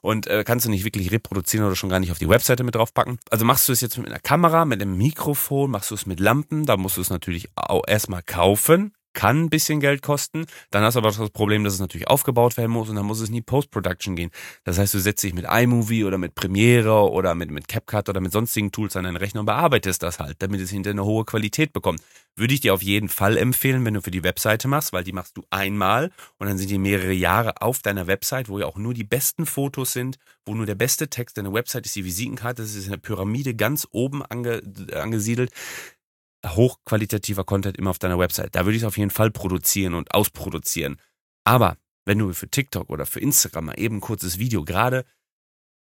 und 0.00 0.28
äh, 0.28 0.44
kannst 0.44 0.64
du 0.64 0.70
nicht 0.70 0.84
wirklich 0.84 1.10
reproduzieren 1.10 1.66
oder 1.66 1.76
schon 1.76 1.90
gar 1.90 1.98
nicht 1.98 2.12
auf 2.12 2.18
die 2.18 2.28
Webseite 2.28 2.62
mit 2.62 2.76
draufpacken. 2.76 3.18
Also 3.30 3.44
machst 3.44 3.68
du 3.68 3.72
es 3.72 3.80
jetzt 3.80 3.98
mit 3.98 4.06
einer 4.06 4.20
Kamera, 4.20 4.64
mit 4.64 4.80
einem 4.80 4.96
Mikrofon, 4.96 5.70
machst 5.70 5.90
du 5.90 5.96
es 5.96 6.06
mit 6.06 6.20
Lampen, 6.20 6.64
da 6.64 6.76
musst 6.76 6.96
du 6.96 7.00
es 7.00 7.10
natürlich 7.10 7.48
auch 7.56 7.82
erstmal 7.86 8.22
kaufen. 8.22 8.92
Kann 9.12 9.44
ein 9.44 9.50
bisschen 9.50 9.80
Geld 9.80 10.02
kosten. 10.02 10.46
Dann 10.70 10.82
hast 10.82 10.94
du 10.94 10.98
aber 10.98 11.10
das 11.10 11.30
Problem, 11.30 11.64
dass 11.64 11.74
es 11.74 11.80
natürlich 11.80 12.08
aufgebaut 12.08 12.56
werden 12.56 12.72
muss 12.72 12.88
und 12.88 12.96
dann 12.96 13.06
muss 13.06 13.20
es 13.20 13.28
in 13.28 13.34
die 13.34 13.42
Post-Production 13.42 14.16
gehen. 14.16 14.30
Das 14.64 14.78
heißt, 14.78 14.94
du 14.94 14.98
setzt 14.98 15.22
dich 15.22 15.34
mit 15.34 15.46
iMovie 15.48 16.04
oder 16.04 16.18
mit 16.18 16.34
Premiere 16.34 17.10
oder 17.10 17.34
mit, 17.34 17.50
mit 17.50 17.68
CapCut 17.68 18.08
oder 18.08 18.20
mit 18.20 18.32
sonstigen 18.32 18.72
Tools 18.72 18.96
an 18.96 19.04
deinen 19.04 19.16
Rechner 19.16 19.40
und 19.40 19.46
bearbeitest 19.46 20.02
das 20.02 20.18
halt, 20.18 20.36
damit 20.40 20.60
es 20.60 20.70
hinterher 20.70 20.94
eine 20.94 21.04
hohe 21.04 21.24
Qualität 21.24 21.72
bekommt. 21.72 22.00
Würde 22.34 22.54
ich 22.54 22.60
dir 22.60 22.72
auf 22.72 22.82
jeden 22.82 23.08
Fall 23.08 23.36
empfehlen, 23.36 23.84
wenn 23.84 23.94
du 23.94 24.00
für 24.00 24.10
die 24.10 24.24
Webseite 24.24 24.66
machst, 24.66 24.92
weil 24.94 25.04
die 25.04 25.12
machst 25.12 25.36
du 25.36 25.44
einmal 25.50 26.10
und 26.38 26.46
dann 26.46 26.56
sind 26.56 26.70
die 26.70 26.78
mehrere 26.78 27.12
Jahre 27.12 27.60
auf 27.60 27.80
deiner 27.80 28.06
Website, 28.06 28.48
wo 28.48 28.58
ja 28.58 28.66
auch 28.66 28.76
nur 28.76 28.94
die 28.94 29.04
besten 29.04 29.44
Fotos 29.44 29.92
sind, 29.92 30.18
wo 30.46 30.54
nur 30.54 30.64
der 30.64 30.74
beste 30.74 31.08
Text, 31.08 31.36
deine 31.36 31.52
Website 31.52 31.86
ist 31.86 31.94
die 31.94 32.04
Visitenkarte, 32.04 32.62
das 32.62 32.74
ist 32.74 32.86
eine 32.86 32.98
Pyramide 32.98 33.54
ganz 33.54 33.86
oben 33.90 34.22
ange, 34.24 34.62
angesiedelt 34.94 35.52
hochqualitativer 36.46 37.44
Content 37.44 37.76
immer 37.76 37.90
auf 37.90 37.98
deiner 37.98 38.18
Website. 38.18 38.54
Da 38.54 38.64
würde 38.64 38.76
ich 38.76 38.82
es 38.82 38.86
auf 38.86 38.98
jeden 38.98 39.10
Fall 39.10 39.30
produzieren 39.30 39.94
und 39.94 40.14
ausproduzieren. 40.14 40.96
Aber 41.44 41.76
wenn 42.04 42.18
du 42.18 42.32
für 42.32 42.48
TikTok 42.48 42.90
oder 42.90 43.06
für 43.06 43.20
Instagram 43.20 43.66
mal 43.66 43.78
eben 43.78 43.96
ein 43.96 44.00
kurzes 44.00 44.38
Video 44.38 44.64
gerade, 44.64 45.04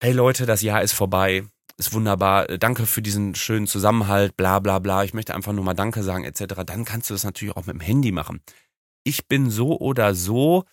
hey 0.01 0.13
Leute, 0.13 0.47
das 0.47 0.63
Jahr 0.63 0.83
ist 0.83 0.93
vorbei, 0.93 1.45
ist 1.77 1.93
wunderbar, 1.93 2.47
danke 2.59 2.87
für 2.87 3.03
diesen 3.03 3.35
schönen 3.35 3.67
Zusammenhalt, 3.67 4.37
bla 4.37 4.61
bla 4.61 4.79
bla, 4.79 5.05
ich 5.05 5.15
möchte 5.15 5.35
einfach 5.35 5.53
nur 5.53 5.65
mal 5.65 5.75
Danke 5.75 6.03
sagen 6.03 6.25
etc., 6.25 6.63
dann 6.67 6.85
kannst 6.85 7.11
du 7.11 7.15
das 7.15 7.25
natürlich 7.25 7.57
auch 7.57 7.67
mit 7.67 7.75
dem 7.75 7.81
Handy 7.81 8.13
machen. 8.13 8.41
Ich 9.03 9.27
bin 9.27 9.51
so 9.51 9.79
oder 9.79 10.15
so 10.15 10.65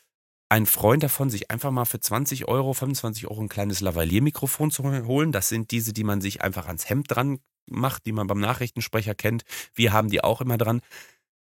ein 0.52 0.66
Freund 0.66 1.02
davon, 1.02 1.30
sich 1.30 1.50
einfach 1.50 1.72
mal 1.72 1.86
für 1.86 2.02
20 2.02 2.50
Euro, 2.50 2.74
25 2.74 3.28
Euro 3.28 3.40
ein 3.40 3.48
kleines 3.48 3.80
Lavalier-Mikrofon 3.80 4.70
zu 4.70 4.84
holen. 4.84 5.32
Das 5.32 5.48
sind 5.48 5.72
diese, 5.72 5.94
die 5.94 6.04
man 6.04 6.20
sich 6.20 6.42
einfach 6.42 6.68
ans 6.68 6.90
Hemd 6.90 7.08
dran 7.10 7.40
macht, 7.70 8.06
die 8.06 8.12
man 8.12 8.28
beim 8.28 8.42
Nachrichtensprecher 8.42 9.16
kennt. 9.16 9.44
Wir 9.74 9.94
haben 9.94 10.10
die 10.10 10.22
auch 10.22 10.42
immer 10.42 10.58
dran. 10.58 10.82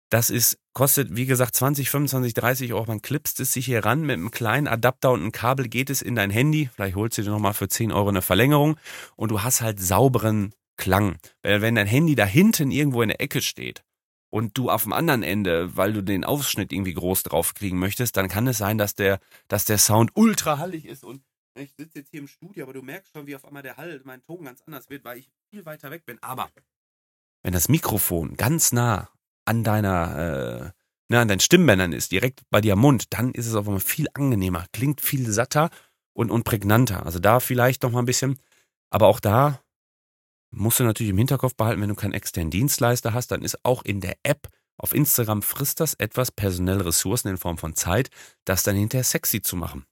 Das 0.08 0.30
ist, 0.30 0.58
kostet, 0.72 1.14
wie 1.16 1.26
gesagt, 1.26 1.54
20, 1.54 1.90
25, 1.90 2.32
30 2.32 2.72
Euro. 2.72 2.86
Man 2.86 3.02
klipst 3.02 3.40
es 3.40 3.52
sich 3.52 3.66
hier 3.66 3.84
ran 3.84 4.00
mit 4.00 4.14
einem 4.14 4.30
kleinen 4.30 4.68
Adapter 4.68 5.12
und 5.12 5.20
einem 5.20 5.32
Kabel 5.32 5.68
geht 5.68 5.90
es 5.90 6.00
in 6.00 6.14
dein 6.14 6.30
Handy. 6.30 6.70
Vielleicht 6.74 6.96
holst 6.96 7.18
du 7.18 7.22
dir 7.22 7.30
nochmal 7.30 7.52
für 7.52 7.68
10 7.68 7.92
Euro 7.92 8.08
eine 8.08 8.22
Verlängerung 8.22 8.78
und 9.16 9.30
du 9.30 9.42
hast 9.42 9.60
halt 9.60 9.80
sauberen 9.80 10.54
Klang. 10.78 11.18
Wenn 11.42 11.74
dein 11.74 11.86
Handy 11.86 12.14
da 12.14 12.24
hinten 12.24 12.70
irgendwo 12.70 13.02
in 13.02 13.08
der 13.08 13.20
Ecke 13.20 13.42
steht 13.42 13.84
und 14.34 14.58
du 14.58 14.68
auf 14.68 14.82
dem 14.82 14.92
anderen 14.92 15.22
Ende, 15.22 15.76
weil 15.76 15.92
du 15.92 16.02
den 16.02 16.24
Ausschnitt 16.24 16.72
irgendwie 16.72 16.94
groß 16.94 17.22
drauf 17.22 17.54
kriegen 17.54 17.78
möchtest, 17.78 18.16
dann 18.16 18.28
kann 18.28 18.48
es 18.48 18.58
sein, 18.58 18.78
dass 18.78 18.96
der, 18.96 19.20
dass 19.46 19.64
der 19.64 19.78
Sound 19.78 20.10
ultra 20.14 20.58
hallig 20.58 20.86
ist 20.86 21.04
und 21.04 21.22
ich 21.56 21.72
sitze 21.76 22.00
jetzt 22.00 22.10
hier 22.10 22.18
im 22.18 22.26
Studio, 22.26 22.64
aber 22.64 22.72
du 22.72 22.82
merkst 22.82 23.12
schon, 23.12 23.28
wie 23.28 23.36
auf 23.36 23.44
einmal 23.44 23.62
der 23.62 23.76
Hall, 23.76 24.00
mein 24.02 24.22
Ton 24.22 24.44
ganz 24.44 24.60
anders 24.66 24.90
wird, 24.90 25.04
weil 25.04 25.18
ich 25.18 25.30
viel 25.50 25.64
weiter 25.64 25.92
weg 25.92 26.04
bin. 26.04 26.20
Aber 26.20 26.50
wenn 27.44 27.52
das 27.52 27.68
Mikrofon 27.68 28.36
ganz 28.36 28.72
nah 28.72 29.08
an 29.44 29.62
deiner, 29.62 30.18
äh, 30.18 30.80
na, 31.08 31.20
an 31.20 31.28
deinen 31.28 31.38
Stimmbändern 31.38 31.92
ist, 31.92 32.10
direkt 32.10 32.42
bei 32.50 32.60
dir 32.60 32.72
am 32.72 32.80
Mund, 32.80 33.04
dann 33.10 33.30
ist 33.30 33.46
es 33.46 33.54
auf 33.54 33.68
einmal 33.68 33.78
viel 33.78 34.08
angenehmer, 34.14 34.66
klingt 34.72 35.00
viel 35.00 35.30
satter 35.30 35.70
und, 36.12 36.32
und 36.32 36.42
prägnanter. 36.42 37.06
Also 37.06 37.20
da 37.20 37.38
vielleicht 37.38 37.84
noch 37.84 37.92
mal 37.92 38.00
ein 38.00 38.06
bisschen, 38.06 38.40
aber 38.90 39.06
auch 39.06 39.20
da 39.20 39.62
musst 40.54 40.80
du 40.80 40.84
natürlich 40.84 41.10
im 41.10 41.18
Hinterkopf 41.18 41.54
behalten, 41.54 41.80
wenn 41.82 41.88
du 41.88 41.94
keinen 41.94 42.12
externen 42.12 42.50
Dienstleister 42.50 43.12
hast, 43.12 43.28
dann 43.28 43.42
ist 43.42 43.64
auch 43.64 43.84
in 43.84 44.00
der 44.00 44.16
App 44.22 44.48
auf 44.76 44.94
Instagram 44.94 45.42
frisst 45.42 45.80
das 45.80 45.94
etwas 45.94 46.32
personelle 46.32 46.84
Ressourcen 46.84 47.28
in 47.28 47.36
Form 47.36 47.58
von 47.58 47.74
Zeit, 47.74 48.10
das 48.44 48.62
dann 48.64 48.76
hinterher 48.76 49.04
sexy 49.04 49.40
zu 49.40 49.56
machen. 49.56 49.84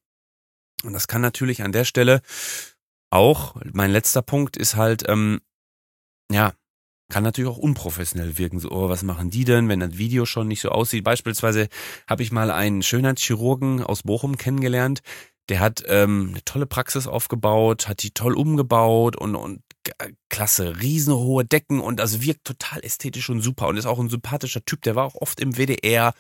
Und 0.83 0.93
das 0.93 1.07
kann 1.07 1.23
natürlich 1.23 1.63
an 1.63 1.73
der 1.73 1.85
Stelle 1.85 2.21
auch, 3.11 3.55
mein 3.73 3.91
letzter 3.91 4.23
Punkt 4.23 4.57
ist 4.57 4.75
halt, 4.75 5.09
ähm, 5.09 5.41
ja, 6.31 6.55
kann 7.11 7.23
natürlich 7.23 7.51
auch 7.51 7.59
unprofessionell 7.59 8.39
wirken. 8.39 8.59
So, 8.59 8.71
oh, 8.71 8.89
was 8.89 9.03
machen 9.03 9.31
die 9.31 9.45
denn, 9.45 9.69
wenn 9.69 9.81
das 9.81 9.99
Video 9.99 10.25
schon 10.25 10.49
nicht 10.49 10.63
so 10.63 10.71
aussieht? 10.71 11.05
Beispielsweise 11.05 11.69
habe 12.09 12.23
ich 12.23 12.33
mal 12.33 12.51
einen 12.51 12.83
Schönheitschirurgen 12.83 13.85
aus 13.85 14.03
Bochum 14.03 14.39
kennengelernt. 14.39 15.03
Der 15.51 15.61
hat 15.61 15.85
ähm, 15.87 16.31
eine 16.31 16.45
tolle 16.45 16.67
Praxis 16.67 17.07
aufgebaut, 17.07 17.87
hat 17.87 18.03
die 18.03 18.13
toll 18.13 18.35
umgebaut 18.35 19.17
und, 19.17 19.37
und 19.37 19.63
klasse, 20.29 20.81
riesenhohe 20.81 21.45
Decken 21.45 21.81
und 21.81 22.01
also 22.01 22.23
wirkt 22.23 22.45
total 22.45 22.85
ästhetisch 22.85 23.31
und 23.31 23.41
super 23.41 23.69
und 23.69 23.77
ist 23.77 23.87
auch 23.87 23.99
ein 23.99 24.09
sympathischer 24.09 24.65
Typ. 24.65 24.83
Der 24.83 24.97
war 24.97 25.05
auch 25.05 25.17
oft 25.17 25.41
im 25.41 25.57
WDR. 25.57 26.15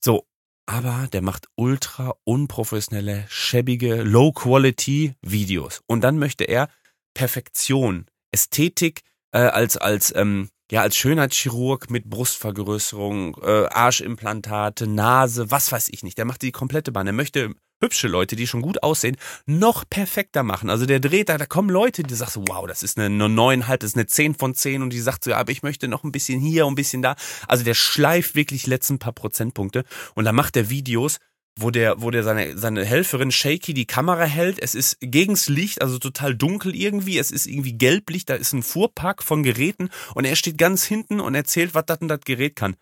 So, 0.00 0.26
aber 0.66 1.08
der 1.12 1.22
macht 1.22 1.48
ultra 1.56 2.14
unprofessionelle, 2.24 3.24
schäbige, 3.28 4.02
Low-Quality-Videos. 4.02 5.82
Und 5.86 6.02
dann 6.02 6.18
möchte 6.18 6.44
er 6.44 6.68
Perfektion, 7.14 8.06
Ästhetik 8.32 9.00
äh, 9.32 9.38
als 9.38 9.76
als 9.76 10.14
ähm, 10.14 10.50
ja 10.70 10.82
als 10.82 10.96
Schönheitschirurg 10.96 11.90
mit 11.90 12.10
Brustvergrößerung, 12.10 13.38
äh, 13.42 13.66
Arschimplantate, 13.66 14.86
Nase, 14.86 15.50
was 15.50 15.72
weiß 15.72 15.88
ich 15.88 16.02
nicht. 16.02 16.18
Der 16.18 16.26
macht 16.26 16.42
die 16.42 16.52
komplette 16.52 16.92
Bahn. 16.92 17.06
Er 17.06 17.12
möchte 17.14 17.54
hübsche 17.80 18.08
Leute, 18.08 18.36
die 18.36 18.46
schon 18.46 18.62
gut 18.62 18.82
aussehen, 18.82 19.16
noch 19.46 19.84
perfekter 19.88 20.42
machen. 20.42 20.70
Also 20.70 20.86
der 20.86 21.00
dreht 21.00 21.28
da, 21.28 21.38
da 21.38 21.46
kommen 21.46 21.70
Leute, 21.70 22.02
die 22.02 22.14
sagen 22.14 22.30
so, 22.30 22.44
wow, 22.48 22.66
das 22.66 22.82
ist 22.82 22.98
eine, 22.98 23.08
9,5, 23.08 23.76
das 23.76 23.90
ist 23.90 23.96
eine 23.96 24.06
10 24.06 24.34
von 24.34 24.54
10 24.54 24.82
und 24.82 24.90
die 24.90 25.00
sagt 25.00 25.24
so, 25.24 25.30
ja, 25.30 25.38
aber 25.38 25.52
ich 25.52 25.62
möchte 25.62 25.88
noch 25.88 26.04
ein 26.04 26.12
bisschen 26.12 26.40
hier 26.40 26.66
ein 26.66 26.74
bisschen 26.74 27.02
da. 27.02 27.16
Also 27.46 27.64
der 27.64 27.74
schleift 27.74 28.34
wirklich 28.34 28.66
letzten 28.66 28.98
paar 28.98 29.12
Prozentpunkte 29.12 29.84
und 30.14 30.24
dann 30.24 30.34
macht 30.34 30.54
der 30.54 30.70
Videos, 30.70 31.18
wo 31.60 31.70
der, 31.70 32.00
wo 32.00 32.10
der 32.10 32.22
seine, 32.22 32.56
seine 32.56 32.84
Helferin 32.84 33.32
Shaky 33.32 33.74
die 33.74 33.86
Kamera 33.86 34.24
hält. 34.24 34.60
Es 34.60 34.74
ist 34.74 34.96
gegens 35.00 35.48
Licht, 35.48 35.82
also 35.82 35.98
total 35.98 36.36
dunkel 36.36 36.74
irgendwie. 36.74 37.18
Es 37.18 37.30
ist 37.30 37.46
irgendwie 37.46 37.76
Gelblicht, 37.76 38.30
da 38.30 38.34
ist 38.34 38.52
ein 38.52 38.62
Fuhrpark 38.62 39.22
von 39.22 39.42
Geräten 39.42 39.90
und 40.14 40.24
er 40.24 40.36
steht 40.36 40.56
ganz 40.56 40.84
hinten 40.84 41.20
und 41.20 41.34
erzählt, 41.34 41.74
was 41.74 41.86
das 41.86 41.98
und 41.98 42.08
das 42.08 42.20
Gerät 42.20 42.54
kann. 42.54 42.76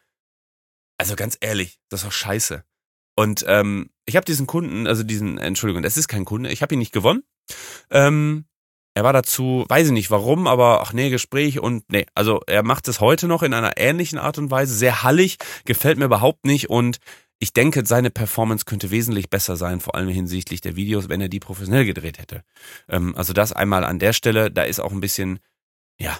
Also 0.99 1.17
ganz 1.17 1.37
ehrlich, 1.41 1.79
das 1.89 2.01
ist 2.01 2.07
doch 2.07 2.13
scheiße. 2.13 2.65
Und 3.16 3.44
ähm, 3.48 3.90
ich 4.05 4.14
habe 4.14 4.24
diesen 4.24 4.46
Kunden, 4.46 4.87
also 4.87 5.02
diesen, 5.02 5.38
Entschuldigung, 5.38 5.83
das 5.83 5.96
ist 5.96 6.07
kein 6.07 6.24
Kunde, 6.24 6.50
ich 6.52 6.62
habe 6.62 6.74
ihn 6.74 6.79
nicht 6.79 6.92
gewonnen. 6.92 7.24
Ähm, 7.90 8.44
er 8.94 9.05
war 9.05 9.12
dazu, 9.12 9.64
weiß 9.68 9.88
ich 9.88 9.92
nicht 9.92 10.11
warum, 10.11 10.46
aber 10.46 10.81
ach 10.81 10.92
nee, 10.92 11.11
Gespräch 11.11 11.61
und 11.61 11.85
nee, 11.90 12.07
also 12.14 12.40
er 12.46 12.62
macht 12.62 12.88
es 12.88 13.00
heute 13.00 13.29
noch 13.29 13.42
in 13.42 13.52
einer 13.52 13.76
ähnlichen 13.76 14.18
Art 14.18 14.38
und 14.38 14.50
Weise, 14.50 14.74
sehr 14.74 15.02
hallig, 15.02 15.37
gefällt 15.64 15.98
mir 15.98 16.07
überhaupt 16.07 16.46
nicht 16.46 16.70
und 16.70 16.98
ich 17.38 17.52
denke, 17.52 17.85
seine 17.85 18.11
Performance 18.11 18.64
könnte 18.64 18.90
wesentlich 18.90 19.29
besser 19.29 19.57
sein, 19.57 19.81
vor 19.81 19.94
allem 19.94 20.09
hinsichtlich 20.09 20.62
der 20.62 20.76
Videos, 20.76 21.09
wenn 21.09 21.20
er 21.20 21.29
die 21.29 21.40
professionell 21.40 21.85
gedreht 21.85 22.18
hätte. 22.18 22.42
Ähm, 22.88 23.14
also 23.16 23.33
das 23.33 23.52
einmal 23.52 23.85
an 23.85 23.98
der 23.98 24.14
Stelle, 24.14 24.50
da 24.50 24.62
ist 24.62 24.81
auch 24.81 24.92
ein 24.92 25.00
bisschen, 25.00 25.40
ja, 26.00 26.18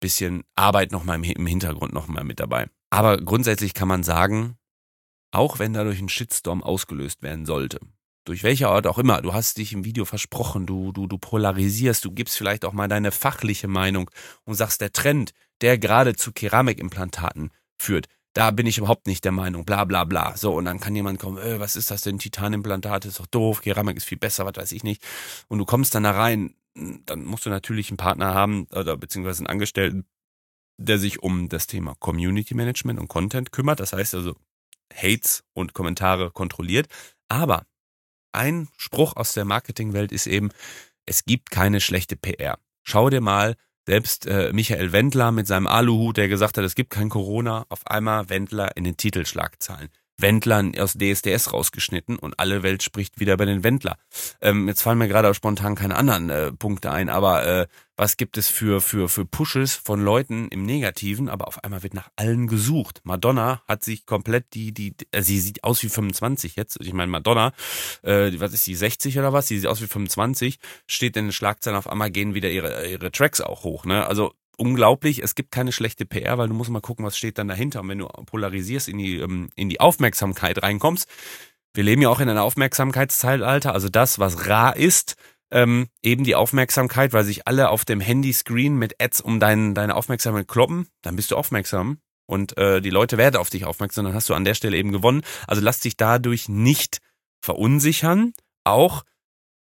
bisschen 0.00 0.44
Arbeit 0.54 0.92
nochmal 0.92 1.16
im 1.24 1.46
Hintergrund 1.46 1.92
nochmal 1.92 2.24
mit 2.24 2.40
dabei. 2.40 2.68
Aber 2.90 3.16
grundsätzlich 3.16 3.74
kann 3.74 3.88
man 3.88 4.02
sagen, 4.02 4.56
auch 5.30 5.58
wenn 5.58 5.72
dadurch 5.72 6.00
ein 6.00 6.08
Shitstorm 6.08 6.62
ausgelöst 6.62 7.22
werden 7.22 7.46
sollte. 7.46 7.80
Durch 8.24 8.42
welche 8.42 8.68
Art 8.68 8.86
auch 8.86 8.98
immer. 8.98 9.22
Du 9.22 9.32
hast 9.32 9.56
dich 9.56 9.72
im 9.72 9.84
Video 9.84 10.04
versprochen, 10.04 10.66
du, 10.66 10.92
du, 10.92 11.06
du 11.06 11.18
polarisierst, 11.18 12.04
du 12.04 12.10
gibst 12.10 12.36
vielleicht 12.36 12.64
auch 12.64 12.72
mal 12.72 12.88
deine 12.88 13.10
fachliche 13.10 13.68
Meinung 13.68 14.10
und 14.44 14.54
sagst, 14.54 14.80
der 14.80 14.92
Trend, 14.92 15.32
der 15.62 15.78
gerade 15.78 16.14
zu 16.14 16.32
Keramikimplantaten 16.32 17.50
führt, 17.78 18.06
da 18.34 18.50
bin 18.50 18.66
ich 18.66 18.78
überhaupt 18.78 19.06
nicht 19.06 19.24
der 19.24 19.32
Meinung, 19.32 19.64
bla 19.64 19.84
bla 19.84 20.04
bla. 20.04 20.36
So, 20.36 20.54
und 20.54 20.66
dann 20.66 20.78
kann 20.78 20.94
jemand 20.94 21.18
kommen, 21.18 21.38
äh, 21.38 21.58
was 21.58 21.74
ist 21.74 21.90
das 21.90 22.02
denn? 22.02 22.18
Titanimplantat 22.18 23.04
ist 23.04 23.18
doch 23.18 23.26
doof, 23.26 23.62
Keramik 23.62 23.96
ist 23.96 24.04
viel 24.04 24.18
besser, 24.18 24.46
was 24.46 24.56
weiß 24.56 24.72
ich 24.72 24.84
nicht. 24.84 25.02
Und 25.48 25.58
du 25.58 25.64
kommst 25.64 25.94
dann 25.94 26.04
da 26.04 26.12
rein, 26.12 26.54
dann 26.74 27.24
musst 27.24 27.46
du 27.46 27.50
natürlich 27.50 27.90
einen 27.90 27.96
Partner 27.96 28.34
haben 28.34 28.66
oder 28.70 28.96
beziehungsweise 28.96 29.40
einen 29.40 29.48
Angestellten, 29.48 30.04
der 30.76 30.98
sich 30.98 31.22
um 31.22 31.48
das 31.48 31.66
Thema 31.66 31.94
Community 31.98 32.54
Management 32.54 33.00
und 33.00 33.08
Content 33.08 33.50
kümmert. 33.50 33.80
Das 33.80 33.92
heißt 33.92 34.14
also, 34.14 34.36
Hates 34.94 35.44
und 35.54 35.74
Kommentare 35.74 36.30
kontrolliert. 36.30 36.88
Aber 37.28 37.66
ein 38.32 38.68
Spruch 38.76 39.16
aus 39.16 39.32
der 39.32 39.44
Marketingwelt 39.44 40.12
ist 40.12 40.26
eben, 40.26 40.50
es 41.06 41.24
gibt 41.24 41.50
keine 41.50 41.80
schlechte 41.80 42.16
PR. 42.16 42.58
Schau 42.82 43.10
dir 43.10 43.20
mal 43.20 43.56
selbst 43.86 44.26
äh, 44.26 44.52
Michael 44.52 44.92
Wendler 44.92 45.32
mit 45.32 45.46
seinem 45.46 45.66
Aluhut, 45.66 46.18
der 46.18 46.28
gesagt 46.28 46.58
hat, 46.58 46.64
es 46.64 46.74
gibt 46.74 46.90
kein 46.90 47.08
Corona, 47.08 47.64
auf 47.70 47.86
einmal 47.86 48.28
Wendler 48.28 48.76
in 48.76 48.84
den 48.84 48.98
Titelschlagzahlen. 48.98 49.88
Wendler 50.18 50.72
aus 50.78 50.94
DSDS 50.94 51.52
rausgeschnitten 51.52 52.18
und 52.18 52.38
alle 52.38 52.62
Welt 52.62 52.82
spricht 52.82 53.20
wieder 53.20 53.34
über 53.34 53.46
den 53.46 53.64
Wendler. 53.64 53.96
Ähm, 54.40 54.68
jetzt 54.68 54.82
fallen 54.82 54.98
mir 54.98 55.08
gerade 55.08 55.30
auch 55.30 55.34
spontan 55.34 55.74
keine 55.74 55.96
anderen 55.96 56.30
äh, 56.30 56.52
Punkte 56.52 56.90
ein, 56.90 57.08
aber 57.08 57.46
äh, 57.46 57.66
was 57.96 58.16
gibt 58.16 58.38
es 58.38 58.48
für, 58.48 58.80
für, 58.80 59.08
für 59.08 59.24
Pushes 59.24 59.74
von 59.74 60.00
Leuten 60.00 60.48
im 60.48 60.64
Negativen, 60.64 61.28
aber 61.28 61.48
auf 61.48 61.64
einmal 61.64 61.82
wird 61.82 61.94
nach 61.94 62.10
allen 62.14 62.46
gesucht. 62.46 63.00
Madonna 63.02 63.60
hat 63.66 63.82
sich 63.82 64.06
komplett 64.06 64.54
die, 64.54 64.72
die, 64.72 64.94
äh, 65.10 65.22
sie 65.22 65.40
sieht 65.40 65.64
aus 65.64 65.82
wie 65.82 65.88
25 65.88 66.54
jetzt. 66.54 66.78
Ich 66.80 66.92
meine, 66.92 67.10
Madonna, 67.10 67.52
äh, 68.02 68.30
was 68.38 68.52
ist 68.52 68.66
die, 68.68 68.76
60 68.76 69.18
oder 69.18 69.32
was? 69.32 69.48
Sie 69.48 69.58
sieht 69.58 69.68
aus 69.68 69.82
wie 69.82 69.88
25, 69.88 70.60
steht 70.86 71.16
in 71.16 71.26
den 71.26 71.32
Schlagzeilen 71.32 71.76
auf 71.76 71.88
einmal 71.88 72.10
gehen 72.10 72.34
wieder 72.34 72.50
ihre, 72.50 72.86
ihre 72.86 73.10
Tracks 73.10 73.40
auch 73.40 73.64
hoch, 73.64 73.84
ne? 73.84 74.06
Also 74.06 74.32
unglaublich. 74.58 75.22
Es 75.22 75.34
gibt 75.34 75.50
keine 75.50 75.72
schlechte 75.72 76.04
PR, 76.04 76.36
weil 76.38 76.48
du 76.48 76.54
musst 76.54 76.70
mal 76.70 76.80
gucken, 76.80 77.04
was 77.04 77.16
steht 77.16 77.38
dann 77.38 77.48
dahinter. 77.48 77.80
Und 77.80 77.88
wenn 77.88 77.98
du 77.98 78.06
polarisierst, 78.06 78.88
in 78.88 78.98
die, 78.98 79.16
ähm, 79.16 79.50
in 79.56 79.68
die 79.68 79.80
Aufmerksamkeit 79.80 80.62
reinkommst, 80.62 81.08
wir 81.74 81.84
leben 81.84 82.02
ja 82.02 82.08
auch 82.08 82.20
in 82.20 82.28
einer 82.28 82.42
Aufmerksamkeitszeitalter, 82.42 83.72
also 83.72 83.88
das, 83.88 84.18
was 84.18 84.48
rar 84.48 84.76
ist, 84.76 85.16
ähm, 85.50 85.88
eben 86.02 86.24
die 86.24 86.34
Aufmerksamkeit, 86.34 87.12
weil 87.12 87.24
sich 87.24 87.46
alle 87.46 87.70
auf 87.70 87.84
dem 87.84 88.00
Handyscreen 88.00 88.76
mit 88.76 89.00
Ads 89.00 89.20
um 89.20 89.40
dein, 89.40 89.74
deine 89.74 89.94
Aufmerksamkeit 89.94 90.48
kloppen, 90.48 90.88
dann 91.02 91.16
bist 91.16 91.30
du 91.30 91.36
aufmerksam. 91.36 91.98
und 92.26 92.58
äh, 92.58 92.82
die 92.82 92.90
Leute 92.90 93.16
werden 93.16 93.36
auf 93.36 93.48
dich 93.48 93.64
aufmerksam, 93.64 94.04
dann 94.04 94.14
hast 94.14 94.28
du 94.28 94.34
an 94.34 94.44
der 94.44 94.54
Stelle 94.54 94.76
eben 94.76 94.92
gewonnen. 94.92 95.22
Also 95.46 95.62
lass 95.62 95.80
dich 95.80 95.96
dadurch 95.96 96.48
nicht 96.48 96.98
verunsichern, 97.40 98.34
auch 98.64 99.04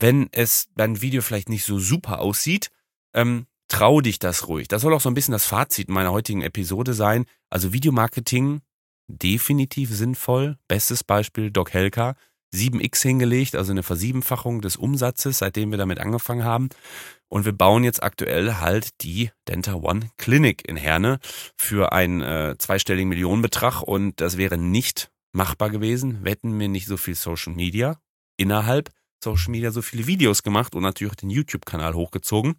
wenn 0.00 0.28
es 0.32 0.68
dein 0.74 1.00
Video 1.00 1.22
vielleicht 1.22 1.48
nicht 1.48 1.64
so 1.64 1.78
super 1.78 2.18
aussieht. 2.18 2.70
Ähm, 3.14 3.46
trau 3.70 4.00
dich 4.00 4.18
das 4.18 4.48
ruhig. 4.48 4.68
Das 4.68 4.82
soll 4.82 4.92
auch 4.92 5.00
so 5.00 5.08
ein 5.08 5.14
bisschen 5.14 5.32
das 5.32 5.46
Fazit 5.46 5.88
meiner 5.88 6.12
heutigen 6.12 6.42
Episode 6.42 6.92
sein. 6.92 7.24
Also 7.48 7.72
Videomarketing 7.72 8.60
definitiv 9.08 9.90
sinnvoll. 9.94 10.58
Bestes 10.68 11.02
Beispiel 11.02 11.50
Doc 11.50 11.72
Helka. 11.72 12.14
7x 12.52 13.02
hingelegt, 13.02 13.54
also 13.54 13.70
eine 13.70 13.84
Versiebenfachung 13.84 14.60
des 14.60 14.76
Umsatzes, 14.76 15.38
seitdem 15.38 15.70
wir 15.70 15.78
damit 15.78 16.00
angefangen 16.00 16.42
haben. 16.42 16.68
Und 17.28 17.44
wir 17.44 17.52
bauen 17.52 17.84
jetzt 17.84 18.02
aktuell 18.02 18.54
halt 18.54 19.00
die 19.02 19.30
Denta 19.46 19.74
One 19.74 20.10
Clinic 20.16 20.68
in 20.68 20.76
Herne 20.76 21.20
für 21.56 21.92
einen 21.92 22.22
äh, 22.22 22.56
zweistelligen 22.58 23.08
Millionenbetrag 23.08 23.82
und 23.82 24.20
das 24.20 24.36
wäre 24.36 24.58
nicht 24.58 25.12
machbar 25.32 25.70
gewesen, 25.70 26.24
wetten 26.24 26.58
wir 26.58 26.68
nicht 26.68 26.86
so 26.86 26.96
viel 26.96 27.14
Social 27.14 27.52
Media 27.52 28.00
innerhalb 28.36 28.90
Social 29.22 29.50
Media 29.50 29.70
so 29.70 29.82
viele 29.82 30.06
Videos 30.06 30.42
gemacht 30.42 30.74
und 30.74 30.82
natürlich 30.82 31.12
auch 31.12 31.16
den 31.16 31.30
YouTube-Kanal 31.30 31.94
hochgezogen. 31.94 32.56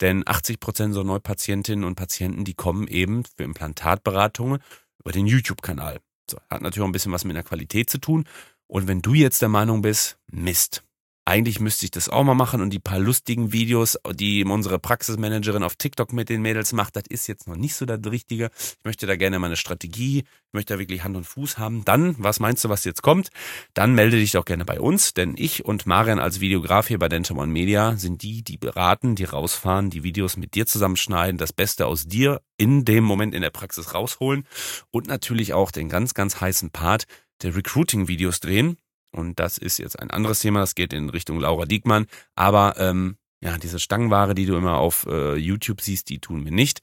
Denn 0.00 0.22
80 0.26 0.60
Prozent 0.60 0.94
so 0.94 1.02
Neupatientinnen 1.02 1.84
und 1.84 1.94
Patienten, 1.94 2.44
die 2.44 2.54
kommen 2.54 2.86
eben 2.88 3.24
für 3.24 3.44
Implantatberatungen 3.44 4.60
über 5.00 5.12
den 5.12 5.26
YouTube-Kanal. 5.26 6.00
So, 6.30 6.38
hat 6.50 6.62
natürlich 6.62 6.82
auch 6.82 6.88
ein 6.88 6.92
bisschen 6.92 7.12
was 7.12 7.24
mit 7.24 7.36
der 7.36 7.42
Qualität 7.42 7.90
zu 7.90 7.98
tun. 7.98 8.24
Und 8.66 8.88
wenn 8.88 9.02
du 9.02 9.14
jetzt 9.14 9.42
der 9.42 9.48
Meinung 9.48 9.82
bist, 9.82 10.18
Mist, 10.30 10.82
eigentlich 11.26 11.58
müsste 11.58 11.84
ich 11.84 11.90
das 11.90 12.08
auch 12.08 12.22
mal 12.22 12.34
machen 12.34 12.60
und 12.60 12.70
die 12.70 12.78
paar 12.78 13.00
lustigen 13.00 13.52
Videos, 13.52 13.98
die 14.14 14.44
unsere 14.44 14.78
Praxismanagerin 14.78 15.64
auf 15.64 15.74
TikTok 15.74 16.12
mit 16.12 16.28
den 16.28 16.40
Mädels 16.40 16.72
macht, 16.72 16.94
das 16.94 17.02
ist 17.08 17.26
jetzt 17.26 17.48
noch 17.48 17.56
nicht 17.56 17.74
so 17.74 17.84
das 17.84 18.00
Richtige. 18.10 18.50
Ich 18.56 18.84
möchte 18.84 19.06
da 19.06 19.16
gerne 19.16 19.40
meine 19.40 19.56
Strategie, 19.56 20.20
ich 20.20 20.52
möchte 20.52 20.74
da 20.74 20.78
wirklich 20.78 21.02
Hand 21.02 21.16
und 21.16 21.24
Fuß 21.24 21.58
haben. 21.58 21.84
Dann, 21.84 22.14
was 22.18 22.38
meinst 22.38 22.64
du, 22.64 22.68
was 22.68 22.84
jetzt 22.84 23.02
kommt? 23.02 23.30
Dann 23.74 23.94
melde 23.94 24.18
dich 24.18 24.32
doch 24.32 24.44
gerne 24.44 24.64
bei 24.64 24.80
uns, 24.80 25.14
denn 25.14 25.34
ich 25.36 25.64
und 25.64 25.84
Marian 25.84 26.20
als 26.20 26.38
Videograf 26.38 26.86
hier 26.86 27.00
bei 27.00 27.08
Dental 27.08 27.36
One 27.36 27.52
Media 27.52 27.96
sind 27.96 28.22
die, 28.22 28.44
die 28.44 28.56
beraten, 28.56 29.16
die 29.16 29.24
rausfahren, 29.24 29.90
die 29.90 30.04
Videos 30.04 30.36
mit 30.36 30.54
dir 30.54 30.66
zusammenschneiden, 30.66 31.38
das 31.38 31.52
Beste 31.52 31.86
aus 31.86 32.06
dir 32.06 32.40
in 32.56 32.84
dem 32.84 33.02
Moment 33.02 33.34
in 33.34 33.42
der 33.42 33.50
Praxis 33.50 33.94
rausholen 33.94 34.46
und 34.92 35.08
natürlich 35.08 35.54
auch 35.54 35.72
den 35.72 35.88
ganz, 35.88 36.14
ganz 36.14 36.40
heißen 36.40 36.70
Part 36.70 37.06
der 37.42 37.56
Recruiting-Videos 37.56 38.38
drehen 38.38 38.78
und 39.16 39.38
das 39.40 39.58
ist 39.58 39.78
jetzt 39.78 39.98
ein 39.98 40.10
anderes 40.10 40.40
Thema, 40.40 40.60
das 40.60 40.74
geht 40.74 40.92
in 40.92 41.10
Richtung 41.10 41.40
Laura 41.40 41.64
Diekmann. 41.64 42.06
Aber 42.34 42.74
ähm, 42.78 43.16
ja, 43.40 43.58
diese 43.58 43.78
Stangenware, 43.78 44.34
die 44.34 44.46
du 44.46 44.56
immer 44.56 44.78
auf 44.78 45.06
äh, 45.08 45.36
YouTube 45.36 45.80
siehst, 45.80 46.08
die 46.08 46.20
tun 46.20 46.44
wir 46.44 46.52
nicht. 46.52 46.80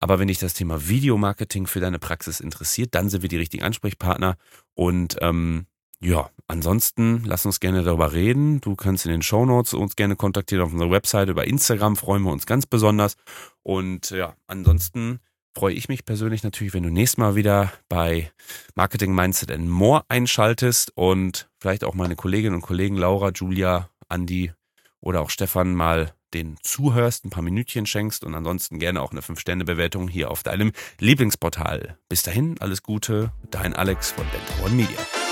Aber 0.00 0.18
wenn 0.18 0.28
dich 0.28 0.38
das 0.38 0.54
Thema 0.54 0.88
Videomarketing 0.88 1.66
für 1.66 1.80
deine 1.80 1.98
Praxis 1.98 2.40
interessiert, 2.40 2.94
dann 2.94 3.08
sind 3.08 3.22
wir 3.22 3.28
die 3.28 3.38
richtigen 3.38 3.62
Ansprechpartner. 3.62 4.36
Und 4.74 5.16
ähm, 5.22 5.66
ja, 6.00 6.28
ansonsten 6.46 7.24
lass 7.24 7.46
uns 7.46 7.60
gerne 7.60 7.82
darüber 7.82 8.12
reden. 8.12 8.60
Du 8.60 8.76
kannst 8.76 9.06
in 9.06 9.12
den 9.12 9.22
Show 9.22 9.46
Notes 9.46 9.72
uns 9.72 9.96
gerne 9.96 10.16
kontaktieren 10.16 10.62
auf 10.62 10.72
unserer 10.72 10.90
Webseite. 10.90 11.30
Über 11.30 11.46
Instagram 11.46 11.96
freuen 11.96 12.22
wir 12.22 12.32
uns 12.32 12.44
ganz 12.44 12.66
besonders. 12.66 13.16
Und 13.62 14.10
ja, 14.10 14.36
ansonsten 14.46 15.20
freue 15.56 15.74
ich 15.74 15.88
mich 15.88 16.04
persönlich 16.04 16.42
natürlich, 16.42 16.74
wenn 16.74 16.82
du 16.82 16.90
nächstes 16.90 17.16
Mal 17.16 17.36
wieder 17.36 17.72
bei 17.88 18.30
Marketing 18.74 19.14
Mindset 19.14 19.50
and 19.50 19.68
More 19.68 20.04
einschaltest 20.08 20.92
und 20.96 21.48
vielleicht 21.64 21.84
auch 21.84 21.94
meine 21.94 22.14
Kolleginnen 22.14 22.56
und 22.56 22.60
Kollegen 22.60 22.98
Laura, 22.98 23.30
Julia, 23.30 23.88
Andi 24.10 24.52
oder 25.00 25.22
auch 25.22 25.30
Stefan 25.30 25.72
mal 25.72 26.12
den 26.34 26.58
zuhörst, 26.62 27.24
ein 27.24 27.30
paar 27.30 27.42
Minütchen 27.42 27.86
schenkst 27.86 28.22
und 28.22 28.34
ansonsten 28.34 28.78
gerne 28.78 29.00
auch 29.00 29.12
eine 29.12 29.22
5-Sterne-Bewertung 29.22 30.08
hier 30.08 30.30
auf 30.30 30.42
deinem 30.42 30.72
Lieblingsportal. 31.00 31.96
Bis 32.10 32.22
dahin, 32.22 32.56
alles 32.60 32.82
Gute, 32.82 33.32
dein 33.50 33.72
Alex 33.72 34.10
von 34.10 34.26
Dental 34.30 34.66
One 34.66 34.74
Media. 34.74 35.23